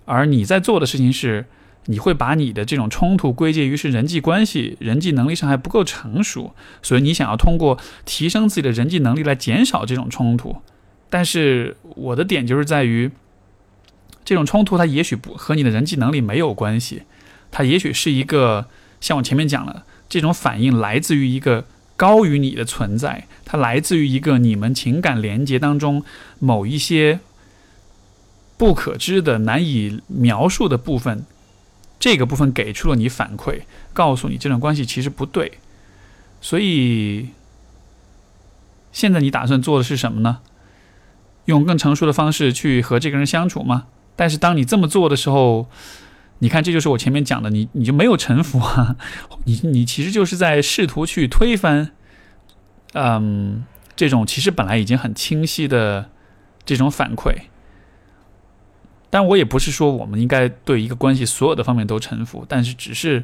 [0.06, 1.44] 而你在做的事情是，
[1.86, 10.56] 你会把你的这种冲突归结于是人际关系、人际能力上还不够成熟，所以你想要通过提升自己的人际能力来减少这种冲突。
[11.10, 13.10] 但是我的点就是在于，
[14.24, 17.02] 这种冲突它也许不和你的人际能力没有关系，
[17.50, 18.66] 它也许是一个
[19.00, 21.64] 像我前面讲了，这种反应来自于一个。
[21.96, 26.02] 高于你的存在，它来自于一个你们情感连接当中
[26.40, 27.20] 某一些
[28.56, 31.24] 不可知的、难以描述的部分。
[32.04, 33.62] 这个部分给出了你反馈，
[33.94, 35.52] 告诉你这段关系其实不对。
[36.42, 37.30] 所以，
[38.92, 40.40] 现在你打算做的是什么呢？
[41.46, 43.86] 用更成熟的方式去和这个人相处吗？
[44.16, 45.66] 但是当你这么做的时候，
[46.40, 48.96] 你看，这就是我前面讲的，你你就没有臣服啊，
[49.48, 51.92] 你你其实就是在试图去推翻，
[52.92, 53.64] 嗯，
[53.96, 56.10] 这种其实本来已经很清晰的
[56.66, 57.34] 这种反馈。
[59.14, 63.22] 但我也不是说我们应该对一个关系所有的方面都臣服，但是只是，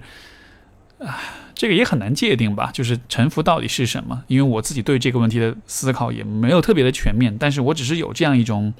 [1.01, 1.19] 啊，
[1.53, 4.23] 这个也很难界定吧，就是臣服到底是什么？
[4.29, 8.73] 因为我自己对这个问题的思考也没有特别的全面，但是我只是有这样一种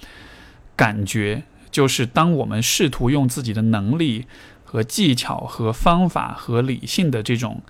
[0.77, 1.43] 感觉。
[1.73, 4.27] 就是当我们试图用自己的能力
[4.63, 7.61] 和技巧和方法和理性的这种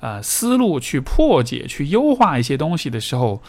[0.00, 3.40] 呃思路去破解、去优化一些东西的时候，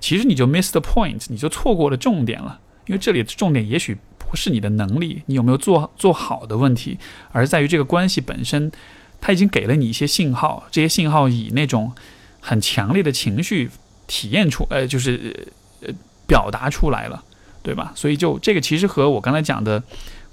[0.00, 2.60] 其实你就 miss the point，你就错过了重点了。
[2.86, 6.98] 因为这里的重点也许不是你的能力，你有没有做做好的问题，
[7.32, 8.72] 而在于这个关系本身，
[9.20, 11.92] 它已经给了你一些信号，这些信号以那种
[12.40, 13.70] 很强烈的情绪
[14.06, 15.48] 体验出，呃，就是
[15.82, 15.92] 呃
[16.26, 17.22] 表达出来了。
[17.66, 17.90] 对吧？
[17.96, 19.82] 所以就这个其实和我刚才讲的，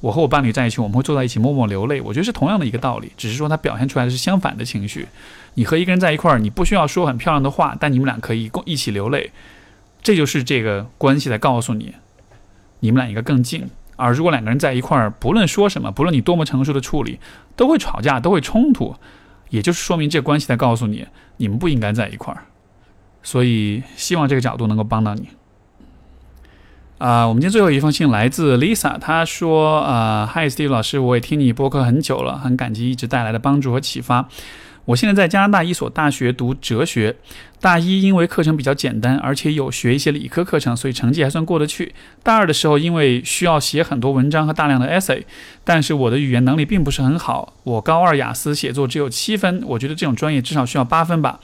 [0.02, 5.08] 我和我伴侣在一起，我们会坐在一起默默流泪，我觉得是同样的一个道理，只是说它表现出来的是相反的情绪。
[5.56, 9.32] 你和一个人在一块儿，你不需要说很漂亮的话，但你们俩可以共一起流泪，
[10.04, 11.96] 这就是这个关系在告诉你，
[12.84, 13.66] 你们俩应该更近。
[13.96, 17.18] 而如果两个人在一块儿，不论说什么，不论你多么成熟的处理，
[17.56, 18.96] 都会吵架，都会冲突，
[19.50, 21.08] 也就是说明这关系在告诉你，
[21.38, 22.44] 你们不应该在一块儿。
[23.22, 25.30] 所以希望这个角度能够帮到你。
[26.98, 34.28] 啊，我们今天最后一封信来自 Lisa，她说：“呃，Hi Steve 老师，我也听你播客很久了，很感激一直带来的帮助和启发。
[34.86, 37.16] 我现在在加拿大一所大学读哲学，
[37.62, 41.94] 大一因为课程比较简单，而且有学一些理科课程，所以成绩还算过得去。
[42.22, 45.24] 大二的时候，因为需要写很多文章和大量的 essay，
[45.64, 51.40] 但是我的语言能力并不是很好，我高二雅思写作只有七分，我觉得这种专业至少需要八分吧。”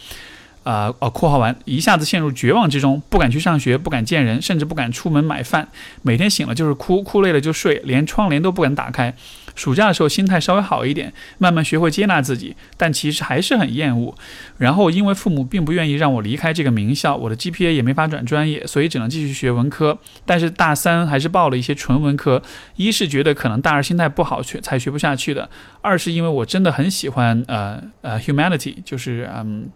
[0.63, 5.67] 啊哦，括号完，一下子陷入绝望之中，不敢去上学，不敢见人，甚至不敢出门买饭。
[6.03, 9.15] 每天醒了就是哭，哭累了就睡，连窗帘都不敢打开。
[9.59, 14.15] 暑假的时候心态稍微好一点，慢慢学会接纳自己，但其实还是很厌恶。
[14.57, 19.99] 然后因为父母并不愿意让我离开这个名校，我的 GPA 也没法转专业，所以只能继续学文科。
[20.25, 22.41] 但是大三还是报了一些纯文科，
[22.77, 25.49] 一是觉得可能大二心态不好学才学不下去的，
[25.81, 29.69] 二是因为我真的很喜欢呃呃 humanity，就是嗯。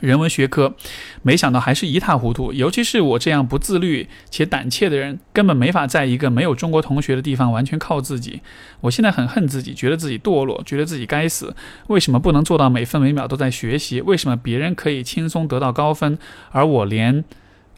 [0.00, 0.74] 人文学科，
[1.22, 2.52] 没想到还是一塌糊涂。
[2.52, 8.42] 尤其是我这样不自律且胆怯的人，根本没法在一个没有中国同学的地方完全靠自己。
[8.80, 11.54] 我现在很恨自己，觉得自己堕落，觉得自己该死。
[11.86, 14.00] 为什么不能做到每分每秒都在学习？
[14.00, 16.18] 为什么别人可以轻松得到高分，
[16.50, 17.24] 而我连，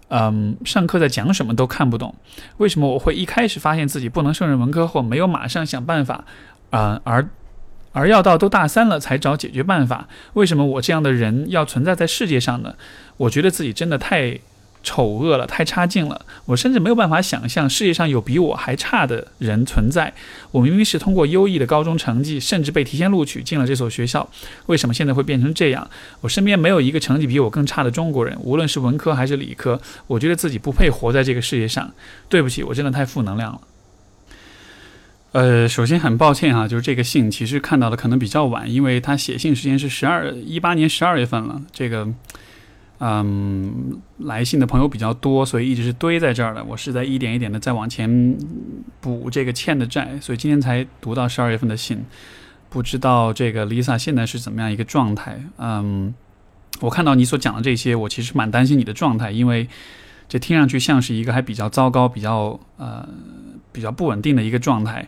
[0.09, 2.15] 嗯，上课在讲什么都看不懂？
[2.57, 6.25] 为什么我会一开始发现自己不能胜任文科后，没有马上想办法，
[6.71, 7.29] 啊，而？
[7.97, 12.75] 而要到都大三了才找解决办法，为什么我这样的人要存在在世界上呢？
[13.17, 14.39] 我觉得自己真的太
[14.83, 16.21] 丑恶了，太差劲了。
[16.45, 20.13] 我甚至没有办法想象世界上有比我还差的人存在。
[20.51, 24.29] 我明明是通过优异的高中成绩，甚至被提前录取进了这所学校，
[24.67, 25.89] 为什么现在会变成这样？
[26.21, 29.81] 我身边没有一个成绩比我更差的中国人，无论是文科还是理科。
[30.07, 31.91] 我觉得自己不配活在这个世界上。
[32.29, 33.61] 对不起，我真的太负能量了。
[35.33, 41.61] 呃，首先很抱歉啊，就是这个信其实看到的可能比较晚，因为他写信时间是十二一八年十二月份了。
[41.73, 42.09] 这个，
[43.01, 46.65] 嗯，来信的朋友比较多，所以一直是堆在这儿的。
[46.65, 48.39] 我是在一点一点的在往前
[49.01, 52.03] 补这个欠的债，所以今天才读到十二月份的信。
[52.71, 55.39] 不知道这个 Lisa 现在是怎么样一个状态？
[55.59, 56.15] 嗯，
[56.81, 59.69] 我看到你所讲的这些，我其实蛮担心你的状态，因为
[60.29, 63.07] 这听上去像是一个还比较糟糕、比较呃。
[63.77, 65.07] 比较不稳定的一个状态。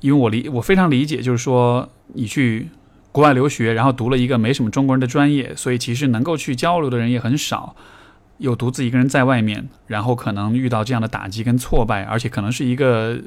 [0.00, 2.68] 因为我理我非常理解，就是说你去
[3.10, 7.74] 国外留学，然后读了一个没什么中国人的专业，所以其实能够去交流的人也很少，
[8.36, 13.18] 又独自一个人在外面，然后可能遇到这样的打击跟挫败，而且可能是一个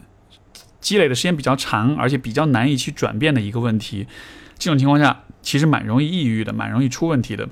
[0.79, 4.05] 积累的时间比较长，而且比较难以去转变的一个问题。
[4.59, 7.49] 这种情况下，其实蛮容易抑郁的，蛮容易出问题的。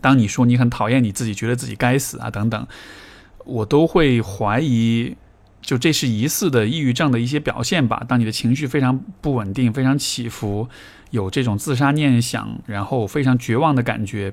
[0.00, 2.66] 当你说你很讨厌你自己，觉得自己该死啊等等，
[3.44, 5.16] 我都会怀疑。
[5.60, 8.04] 就这是疑似的抑郁症的一些表现吧。
[8.08, 10.68] 当你的情绪非常不稳定、非常起伏，
[11.10, 14.32] 有这种自杀念想，然后非常绝望的感觉，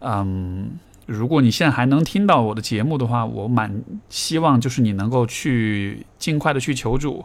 [0.00, 0.70] 嗯，
[1.06, 7.24] 如果你现在还能听到我的节目的话，我蛮希望就是你能够去尽快的去求助。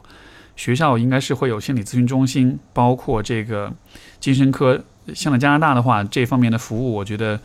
[0.55, 3.73] 学校应该是会有心理咨询中心，包括这个
[4.19, 4.83] 精神科。
[5.13, 7.39] 像在加拿大的话，这方面的服务，我觉得。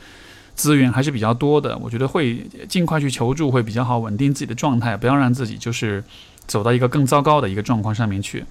[0.60, 6.04] 资源还是比较多的，我觉得会尽快去求助会比较好，稳定自己的状态，不要让自己就是
[6.46, 8.44] 走到一个更糟糕的一个状况上面去。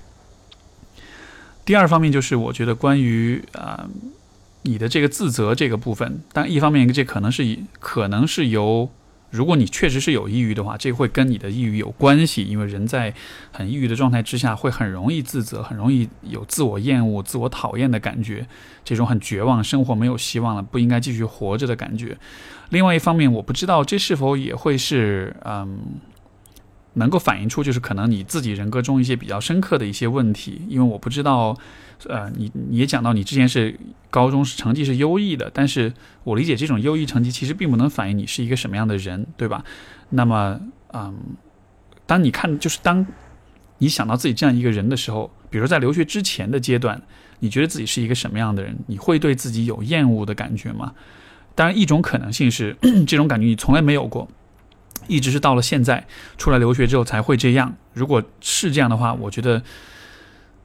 [1.63, 3.87] 第二方面就是我觉得关于啊
[4.63, 8.89] 你的这个自责这个部分，但一方面这可能是以可能是由。
[9.31, 13.13] 如果你确实是有抑郁的话，这会跟你的抑郁有关系，因为人在
[13.51, 18.47] 很抑郁的状态之下，会很容易自责，很容易有自我厌恶、自我讨厌的感觉，
[18.83, 22.17] 这种很绝望，生活没有希望了，不应该继续活着的感觉。
[22.69, 25.79] 另外一方面，我不知道这是否也会是嗯。
[26.93, 31.55] 能够反映出就是可能你自己人格中一些比较深刻的一些问题，因为我不知道，
[32.05, 33.77] 呃，你你也讲到你之前是
[34.09, 35.91] 高中成绩是优异的，但是
[36.23, 39.63] 我理解这种优异成绩其实并不能反映你是一个什么样的人，对吧？
[40.09, 40.59] 那么，
[40.93, 41.17] 嗯，
[42.05, 43.05] 当你看就是当
[43.79, 47.01] 你想到自己这样一个人的时候，比如在留学之前的阶段，
[47.39, 48.77] 你觉得自己是一个什么样的人？
[48.87, 50.93] 你会对自己有厌恶的感觉吗？
[51.55, 52.75] 当然，一种可能性是
[53.05, 54.27] 这种感觉你从来没有过。
[55.07, 56.05] 一直是到了现在
[56.37, 57.75] 出来留学之后才会这样。
[57.93, 59.63] 如果是这样的话，我觉得，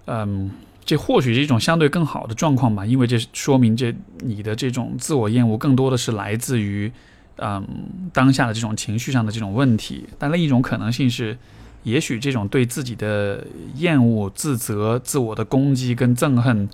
[0.06, 0.50] 嗯，
[0.84, 6.92] 这或许是一种相对更好的状况吧，因为这说明这你的这种自我厌恶更多的是来自于，
[7.36, 7.66] 嗯，
[8.12, 10.04] 当下的这种情绪上的这种问题。
[10.18, 11.38] 但另一种可能性是，
[11.84, 16.68] 也许这种对自己的厌恶、自责、自我的攻击跟憎恨，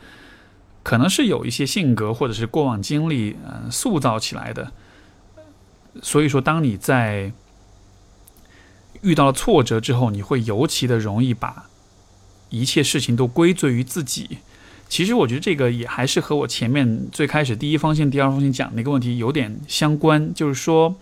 [0.82, 4.72] 可能是有一些性格或者是过往经历嗯塑造起来的。
[6.02, 7.32] 所以说，当你在
[9.02, 11.69] 遇到了挫折之后，你会尤其的容易把
[12.50, 14.38] 一切事情都归罪于自己。
[14.88, 20.94] 其实我觉得这个也还是和我前面最开始第一封信、第二封信讲那个问题有点相关，就是说。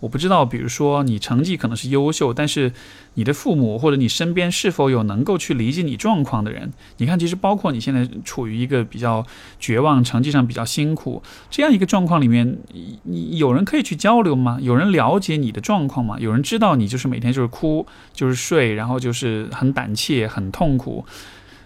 [0.00, 2.72] 我不知道，比如说你成绩可能是优秀，但是
[3.14, 6.72] 你的父母或者你身边是否有能够去理解你状况的人？
[6.96, 9.26] 你看，其实包括你现在处于一个比较
[9.58, 12.58] 绝望、成绩上比较辛苦这样一个状况里面，
[13.02, 14.58] 你有人可以去交流吗？
[14.60, 16.16] 有人了解你的状况吗？
[16.18, 21.04] 有人知道你就是每天就是哭，就是睡，然后就是很胆怯、很痛苦，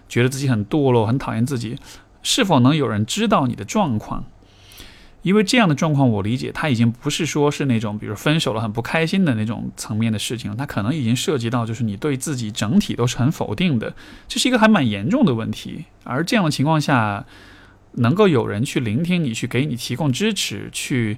[0.09, 1.77] 觉得自己很堕落、很讨厌自己？
[2.21, 4.25] 是否能有人知道你的状况？
[5.25, 13.95] 因为这样的状况，我理解他已经不是说是那种，比如分手了很不开心的那种层面的事情了，他可能已经涉及到就是你对自己整体都是很否定的，
[14.27, 15.85] 这是一个还蛮严重的问题。
[16.03, 17.25] 而这样的情况下，
[17.93, 21.17] 能够有人去聆听你，去给你提供支持，去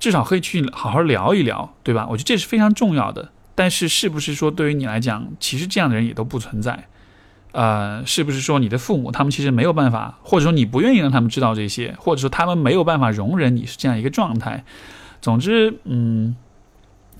[0.00, 2.08] 至少可以去好好聊一聊，对吧？
[2.10, 3.30] 我觉得这是非常重要的。
[3.54, 6.88] 但是，是不是说对于你来讲，其实这样的人也都不存在？
[7.56, 14.62] 呃，是不是说你的父母他们其实没有办法，或者说你不愿意让他们知道这些，或者说他们没有办法容忍你是这样一个状态？
[15.22, 16.36] 总之，嗯，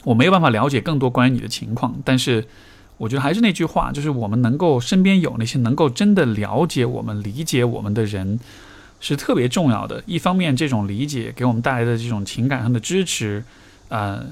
[0.05, 2.47] 我没有办法了解更多关于你的情况，但是
[2.99, 8.39] 我觉得还是那句话，就是我们能够身边有那些能够真的了解我们、理解我们的人，
[9.01, 10.03] 是特别重要的。
[10.05, 13.43] 一方面，这种理解给我们带来的这种情感上的支持，
[13.89, 14.27] 呃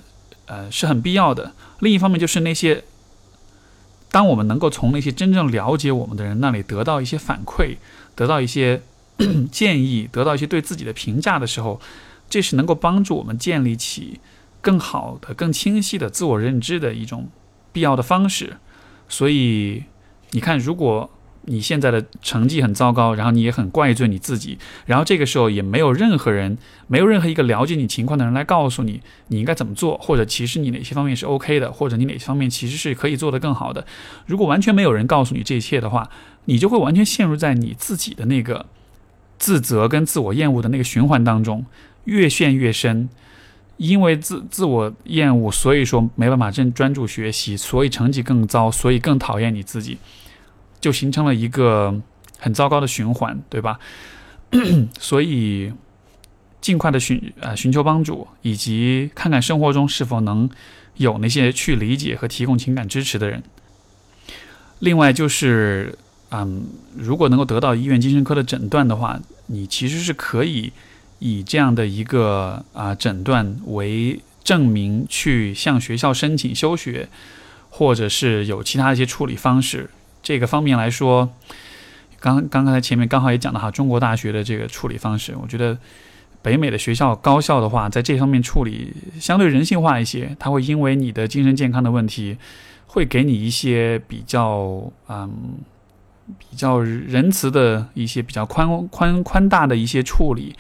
[0.44, 2.84] 呃，是很必要的；另一方面，就是那些。
[4.14, 7.78] 当我们能够从那些真正了解我们的人那里得到一些反馈，
[8.14, 8.80] 得到一些
[9.50, 11.80] 建议，得到一些对自己的评价的时候，
[12.30, 14.20] 这是能够帮助我们建立起
[14.60, 17.28] 更好的、更清晰的自我认知的一种
[17.72, 18.58] 必要的方式。
[19.08, 19.82] 所以，
[20.30, 21.10] 你看，如果。
[21.46, 33.86] 你现在的成绩很糟糕，然后你也很怪罪你自己，然后这个时候也没有任何人，没有任何一个了解你情况的人来告诉你你应该怎么做，或者其实你哪些方面是 OK 的，或者你哪些方面其实是可以做得更好的。
[34.26, 36.08] 如果完全没有人告诉你这一切的话，
[36.46, 38.66] 你就会完全陷入在你自己的那个
[39.38, 41.66] 自责跟自我厌恶的那个循环当中，
[42.04, 43.08] 越陷越深。
[43.76, 49.98] 因为自自我厌恶，所以说没办法正专注学习，所以成绩更糟，所以更讨厌你自己。
[50.84, 51.98] 就形成了一个
[52.38, 53.78] 很糟糕的循环，对吧？
[55.00, 55.72] 所以
[56.60, 60.50] 尽快的寻呃寻求帮助，以及看看生活中是否能
[60.96, 63.42] 有那些去理解和提供情感支持的人。
[64.80, 65.96] 另外就是，
[66.28, 70.70] 嗯，如果能够得到医院精神科的诊断的话，你其实是可以
[71.18, 77.08] 以这样的一个啊诊断为证明去向学校申请休学，
[77.70, 79.88] 或者是有其他一些处理方式。
[80.24, 81.30] 这个方面来说，
[82.18, 85.78] 刚刚刚才前面刚好也讲到哈，中国大学的这个处理方式，我觉得
[86.42, 92.36] 北美的学校高校的话，在这方面处理相对人性化一些，他会因为你的精神健康的问题。
[92.86, 95.54] 会给你一些比较嗯
[96.38, 100.54] 比较仁慈的一些比较宽宽宽大的一些处理，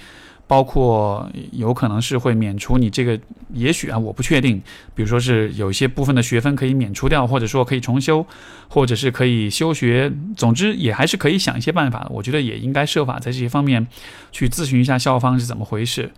[0.46, 3.18] 包括有可能是会免除你这个，
[3.52, 4.62] 也许啊我不确定，
[4.94, 8.26] 比如说是有一些部分的学分可以免除掉，或者说可以重修，
[8.68, 12.10] 或者是可以休学，总之也还是可以想一些办法的。
[12.10, 13.86] 我觉得也应该设法在这些方面
[14.32, 16.12] 去咨询一下校方是怎么回事，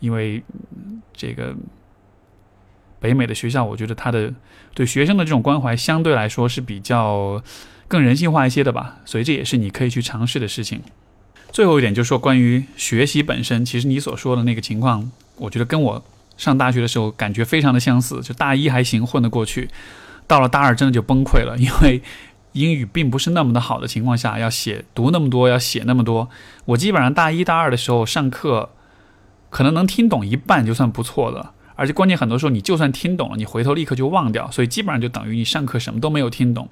[0.00, 0.42] 因为
[1.12, 1.54] 这个。
[2.98, 4.32] 北美的学校，我觉得他的
[4.74, 7.40] 对学生的这种关怀相对来说是比较
[7.86, 10.80] 更人性化一些的吧，所以这也是你可以去尝试的事情。
[11.52, 16.04] 最后一点就是说，关于学习本身，其实你所说的那个情况，我觉得跟我
[16.36, 18.20] 上大学的时候感觉非常的相似。
[18.20, 19.70] 就大一还行，混得过去，
[20.26, 22.02] 到了大二真的就崩溃了，因为
[22.52, 26.28] 英语并不是那么的好的情况下，要写读那么多，要写那么多。
[26.66, 28.70] 我基本上大一大二的时候上课，
[29.48, 31.52] 可能能听懂一半就算不错了。
[31.74, 36.68] 而且关键很多时候，你就算听懂了，你回头立刻就忘掉，所以基本上就等于你上课什么都没有听懂，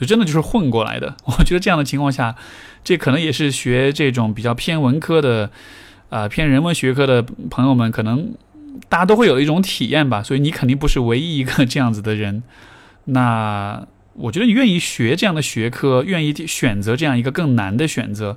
[0.00, 1.16] 就真的就是混过来的。
[1.24, 2.34] 我觉得这样的情况下，
[2.82, 5.50] 这可能也是学这种比较偏文科的，
[6.08, 8.34] 呃，偏人文学科的朋友们，可能
[8.88, 10.22] 大家都会有一种体验吧。
[10.22, 12.42] 所以你肯定不是唯一一个这样子的人。
[13.04, 18.36] 那我觉得你愿意学这样的学科，愿意选择这样一个更难的选择，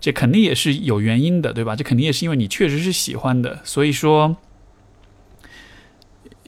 [0.00, 1.76] 这肯定也是有原因的，对吧？
[1.76, 3.60] 这肯定也是因为你确实是喜欢的。
[3.64, 4.36] 所以说。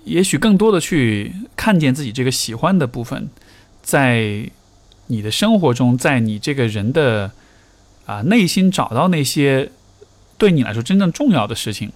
[0.04, 3.28] 也许更多的去看见自己这个喜欢的部分，
[3.82, 4.50] 在
[5.06, 7.30] 你的生活中，在你这个人的
[8.06, 9.70] 啊内心找到那些
[10.38, 11.90] 对你来说真正重要的事情。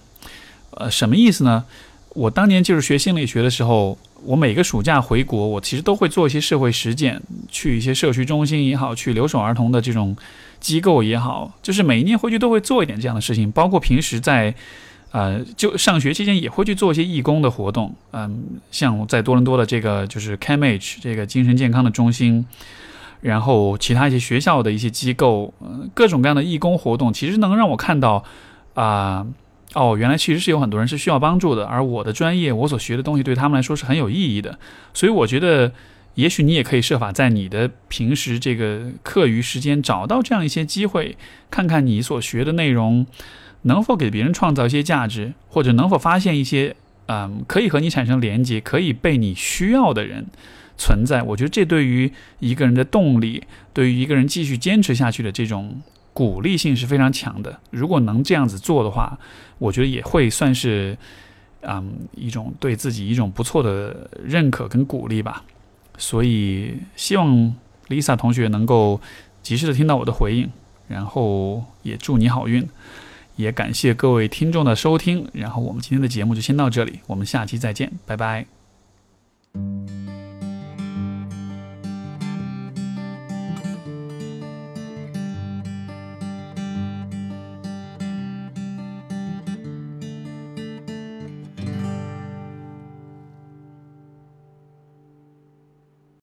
[0.71, 1.65] 呃，什么意思呢？
[2.09, 10.15] 我当年就是学心理学的时候，我每个暑假回国，我其实都会做一些社会实践，去一些社区中心也好，去留守儿童的这种
[10.59, 14.53] 机构也好，就是每一年回去都会做一点这样的事情，包括平时在。
[15.11, 22.45] 呃，就上学期间也会去做一些义工的活动，嗯，像在多伦多的这个就是 CAMH 这个精神健康的中心，
[23.21, 25.53] 然后其他一些学校的一些机构，
[25.93, 28.25] 各种各样的义工活动，其实能让我看到，
[28.73, 29.25] 啊，
[29.73, 34.59] 哦，原来其实是有很多人是需要帮助的，而我的专业，我所学的东西对他们来说是很有意义的，
[34.93, 35.71] 所以我觉得，
[36.15, 41.15] 也许你也可以设法在你的平时这个课余时间找到这样一些机会，
[41.49, 43.07] 看看你所学的内容。
[43.65, 46.75] 能否给别人创造一些价值，或者能否发现一些
[47.07, 50.25] 嗯可以和你产生连接、可以被你需要的人
[50.77, 51.21] 存在？
[51.23, 53.43] 我觉得这对于一个人的动力，
[53.73, 55.81] 对于一个人继续坚持下去的这种
[56.13, 57.59] 鼓励性是非常强的。
[57.71, 59.17] 如果能这样子做的话，
[59.57, 60.97] 我觉得也会算是
[61.61, 65.43] 嗯一种对自己一种不错的认可跟鼓励吧。
[65.97, 67.55] 所以希望
[67.87, 68.99] Lisa 同学能够
[69.41, 70.49] 及时的听到我的回应，
[70.87, 72.67] 然后也祝你好运。
[73.35, 78.45] 也感谢各位听众的收听，然后我们今天的节目就先到这里，我们下期再见，拜拜。